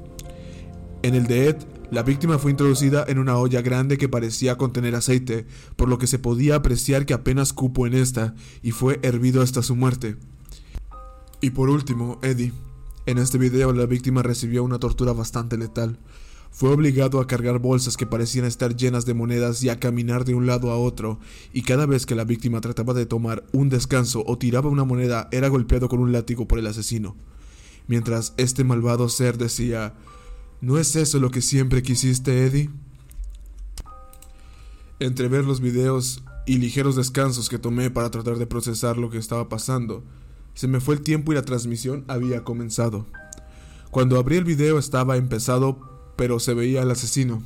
En 1.02 1.16
el 1.16 1.28
de 1.28 1.48
Ed, 1.48 1.56
la 1.92 2.04
víctima 2.04 2.38
fue 2.38 2.52
introducida 2.52 3.06
en 3.08 3.20
una 3.20 3.38
olla 3.38 3.62
grande 3.62 3.98
que 3.98 4.10
parecía 4.10 4.58
contener 4.58 4.96
aceite, 4.96 5.46
por 5.78 5.88
lo 5.88 5.98
que 5.98 6.08
se 6.08 6.20
podía 6.20 6.56
apreciar 6.56 7.06
que 7.06 7.14
apenas 7.14 7.54
cupo 7.54 7.88
en 7.88 7.94
esta, 7.94 8.36
y 8.62 8.72
fue 8.72 9.00
hervido 9.02 9.42
hasta 9.42 9.64
su 9.64 9.78
muerte. 9.78 10.18
Y 11.40 11.52
por 11.52 11.70
último, 11.70 12.20
Eddie. 12.22 12.52
En 13.06 13.18
este 13.18 13.38
video 13.38 13.72
la 13.72 13.86
víctima 13.86 14.24
recibió 14.24 14.62
una 14.62 14.78
tortura 14.78 15.14
bastante 15.14 15.58
letal. 15.58 15.98
Fue 16.52 16.70
obligado 16.70 17.22
a 17.22 17.28
cargar 17.28 17.60
bolsas 17.60 17.96
que 17.96 18.06
parecían 18.06 18.44
estar 18.44 18.76
llenas 18.76 19.06
de 19.06 19.14
monedas 19.14 19.64
y 19.64 19.70
a 19.70 19.80
caminar 19.80 20.26
de 20.26 20.36
un 20.36 20.48
lado 20.48 20.70
a 20.72 20.78
otro, 20.78 21.20
y 21.54 21.62
cada 21.62 21.86
vez 21.86 22.06
que 22.06 22.16
la 22.16 22.26
víctima 22.26 22.60
trataba 22.60 22.94
de 22.94 23.06
tomar 23.06 23.46
un 23.54 23.70
descanso 23.70 24.24
o 24.28 24.38
tiraba 24.38 24.70
una 24.70 24.84
moneda 24.84 25.30
era 25.32 25.48
golpeado 25.48 25.88
con 25.88 26.02
un 26.02 26.12
látigo 26.12 26.46
por 26.46 26.60
el 26.60 26.68
asesino. 26.68 27.16
Mientras 27.88 28.34
este 28.36 28.66
malvado 28.66 29.08
ser 29.08 29.38
decía 29.38 29.96
¿No 30.62 30.78
es 30.78 30.98
eso 30.98 31.20
lo 31.20 31.32
que 31.32 31.42
siempre 31.42 31.82
quisiste, 31.82 32.46
Eddie? 32.46 32.70
Entre 35.00 35.30
ver 35.30 35.46
los 35.46 35.62
videos 35.62 36.22
y 36.46 36.58
ligeros 36.58 36.98
descansos 36.98 37.48
que 37.48 37.58
tomé 37.58 37.90
para 37.90 38.12
tratar 38.12 38.38
de 38.38 38.46
procesar 38.46 38.98
lo 38.98 39.10
que 39.10 39.18
estaba 39.18 39.48
pasando, 39.48 40.04
se 40.56 40.68
me 40.68 40.82
fue 40.82 40.96
el 40.96 41.02
tiempo 41.02 41.32
y 41.32 41.36
la 41.36 41.44
transmisión 41.44 42.04
había 42.10 42.44
comenzado. 42.44 43.06
Cuando 43.90 44.20
abrí 44.20 44.36
el 44.36 44.44
video 44.44 44.78
estaba 44.78 45.16
empezado, 45.16 45.80
pero 46.18 46.40
se 46.40 46.54
veía 46.54 46.82
al 46.82 46.92
asesino. 46.92 47.42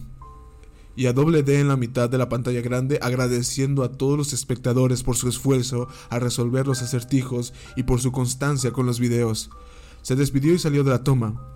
Y 0.95 1.05
a 1.05 1.13
doble 1.13 1.43
D 1.43 1.59
en 1.59 1.67
la 1.67 1.77
mitad 1.77 2.09
de 2.09 2.17
la 2.17 2.29
pantalla 2.29 2.61
grande 2.61 2.97
agradeciendo 2.99 3.83
a 3.83 3.91
todos 3.91 4.17
los 4.17 4.33
espectadores 4.33 5.03
por 5.03 5.17
su 5.17 5.29
esfuerzo 5.29 5.87
a 6.09 6.17
resolver 6.17 6.65
los 6.65 6.81
acertijos 6.81 7.53
y 7.75 7.83
por 7.83 8.01
su 8.01 8.11
constancia 8.11 8.71
con 8.71 8.87
los 8.87 8.99
videos. 8.99 9.51
Se 10.03 10.15
despidió 10.15 10.53
y 10.53 10.59
salió 10.59 10.83
de 10.83 10.91
la 10.91 11.03
toma 11.03 11.49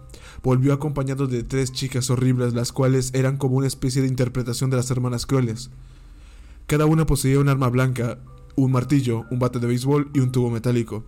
volvió 0.44 0.74
acompañado 0.74 1.28
de 1.28 1.44
tres 1.44 1.72
chicas 1.72 2.10
horribles, 2.10 2.54
las 2.54 2.72
cuales 2.72 3.12
eran 3.14 3.38
como 3.38 3.58
una 3.58 3.68
especie 3.68 4.02
de 4.02 4.08
interpretación 4.08 4.70
de 4.70 4.78
las 4.78 4.92
hermanas 4.92 5.26
crueles. 5.26 5.70
Cada 6.68 6.86
una 6.86 7.06
poseía 7.06 7.40
un 7.40 7.50
arma 7.50 7.70
blanca, 7.70 8.20
un 8.56 8.72
martillo, 8.72 9.26
un 9.32 9.40
bate 9.40 9.60
de 9.60 9.68
béisbol 9.68 10.10
y 10.14 10.20
un 10.20 10.32
tubo 10.32 10.50
metálico. 10.50 11.06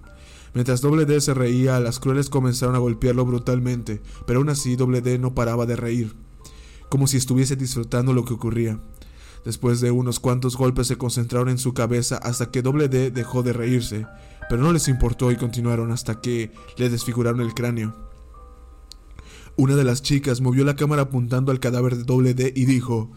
Mientras 0.54 0.82
Doble 0.82 1.06
D 1.06 1.22
se 1.22 1.34
reía, 1.34 1.80
las 1.80 2.00
crueles 2.00 2.30
comenzaron 2.30 2.76
a 2.76 2.80
golpearlo 2.80 3.26
brutalmente, 3.26 4.02
pero 4.26 4.40
aún 4.40 4.50
así 4.50 4.76
Doble 4.76 5.02
D 5.02 5.20
no 5.20 5.36
paraba 5.36 5.66
de 5.66 5.76
reír, 5.76 6.16
como 6.90 7.08
si 7.08 7.18
estuviese 7.18 7.56
disfrutando 7.56 8.14
lo 8.14 8.26
que 8.26 8.34
ocurría. 8.34 8.80
Después 9.46 9.80
de 9.82 9.92
unos 9.92 10.20
cuantos 10.20 10.58
golpes 10.58 10.88
se 10.88 10.98
concentraron 10.98 11.50
en 11.50 11.58
su 11.58 11.74
cabeza 11.74 12.18
hasta 12.18 12.52
que 12.52 12.62
Doble 12.62 12.90
D 12.90 13.12
dejó 13.12 13.42
de 13.44 13.54
reírse, 13.54 14.06
pero 14.50 14.62
no 14.62 14.74
les 14.74 14.88
importó 14.88 15.32
y 15.32 15.38
continuaron 15.38 15.92
hasta 15.92 16.22
que 16.22 16.52
le 16.78 16.90
desfiguraron 16.90 17.42
el 17.42 17.54
cráneo. 17.54 17.96
Una 19.56 19.76
de 19.76 19.84
las 19.84 20.02
chicas 20.02 20.42
movió 20.42 20.64
la 20.64 20.76
cámara 20.76 21.04
apuntando 21.04 21.52
al 21.52 21.60
cadáver 21.60 21.96
de 21.98 22.04
Doble 22.04 22.34
D 22.34 22.54
y 22.56 22.66
dijo, 22.66 23.12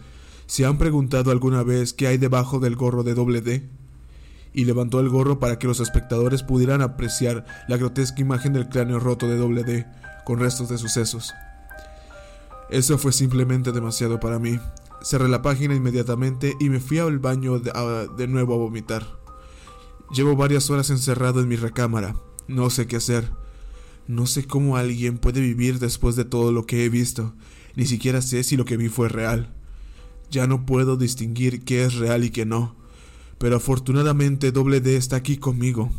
¿Se 0.47 0.67
han 0.67 0.77
preguntado 0.77 1.31
alguna 1.31 1.63
vez 1.63 1.93
qué 1.93 2.09
hay 2.09 2.19
debajo 2.19 2.61
del 2.61 2.77
gorro 2.77 3.03
de 3.03 3.15
Doble 3.15 3.41
D? 3.41 3.69
Y 4.53 4.65
levantó 4.65 5.01
el 5.01 5.09
gorro 5.09 5.39
para 5.39 5.59
que 5.59 5.67
los 5.67 5.81
espectadores 5.81 6.43
pudieran 6.43 6.83
apreciar 6.83 7.47
la 7.69 7.77
grotesca 7.77 8.21
imagen 8.21 8.53
del 8.53 8.69
cráneo 8.69 9.01
roto 9.01 9.29
de 9.29 9.37
Doble 9.37 9.65
D, 9.65 9.87
con 10.25 10.41
restos 10.41 10.69
de 10.69 10.79
sucesos. 10.79 11.33
Eso 12.71 12.99
fue 12.99 13.13
simplemente 13.13 13.73
demasiado 13.73 14.21
para 14.21 14.39
mí. 14.39 14.59
Cerré 15.03 15.29
la 15.29 15.43
página 15.43 15.75
inmediatamente 15.75 16.57
y 16.61 16.69
me 16.69 16.79
fui 16.79 16.99
al 16.99 17.19
baño 17.19 17.59
de, 17.59 18.27
nuevo 18.29 18.55
a 18.55 18.59
vomitar. 18.59 19.19
Llevo 20.15 20.37
varias 20.37 20.71
horas 20.71 20.91
encerrado 20.91 21.41
en 21.41 21.49
mi 21.49 21.57
recámara. 21.57 22.15
No 22.47 22.71
sé 22.71 22.87
qué 22.87 22.97
hacer. 22.97 23.31
No 24.07 24.27
sé 24.27 24.47
cómo 24.47 24.77
alguien 24.77 25.19
puede 25.19 25.41
vivir 25.41 25.81
después 25.81 26.15
de 26.15 26.25
todo 26.25 26.53
lo 26.53 26.67
que 26.67 26.85
he 26.85 26.89
visto. 26.89 27.35
Ni 27.75 27.87
siquiera 27.87 28.23
sé 28.23 28.45
si 28.45 28.57
lo 28.57 28.65
que 28.65 28.77
vi 28.77 28.89
fue 28.89 29.09
real. 29.09 29.53
Ya 30.31 30.47
no 30.47 30.67
puedo 30.67 30.97
distinguir 30.97 31.65
qué 31.65 31.85
es 31.85 31.95
real 31.95 32.25
y 32.25 32.31
qué 32.31 32.47
no. 32.47 32.77
Pero 33.39 33.57
afortunadamente 33.57 34.53
Doble 34.53 34.81
D 34.81 34.97
está 34.97 35.17
aquí 35.17 35.37
conmigo. 35.37 35.91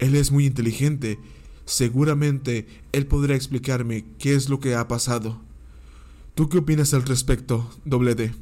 Él 0.00 0.16
es 0.16 0.32
muy 0.32 0.46
inteligente. 0.46 1.20
Seguramente 1.66 2.66
él 2.92 3.06
podrá 3.06 3.36
explicarme 3.36 4.04
qué 4.18 4.34
es 4.34 4.48
lo 4.48 4.58
que 4.58 4.74
ha 4.74 4.88
pasado. 4.88 5.40
¿Tú 6.34 6.48
qué 6.48 6.58
opinas 6.58 6.92
al 6.94 7.04
respecto, 7.04 7.70
Doble 7.84 8.16
D? 8.16 8.32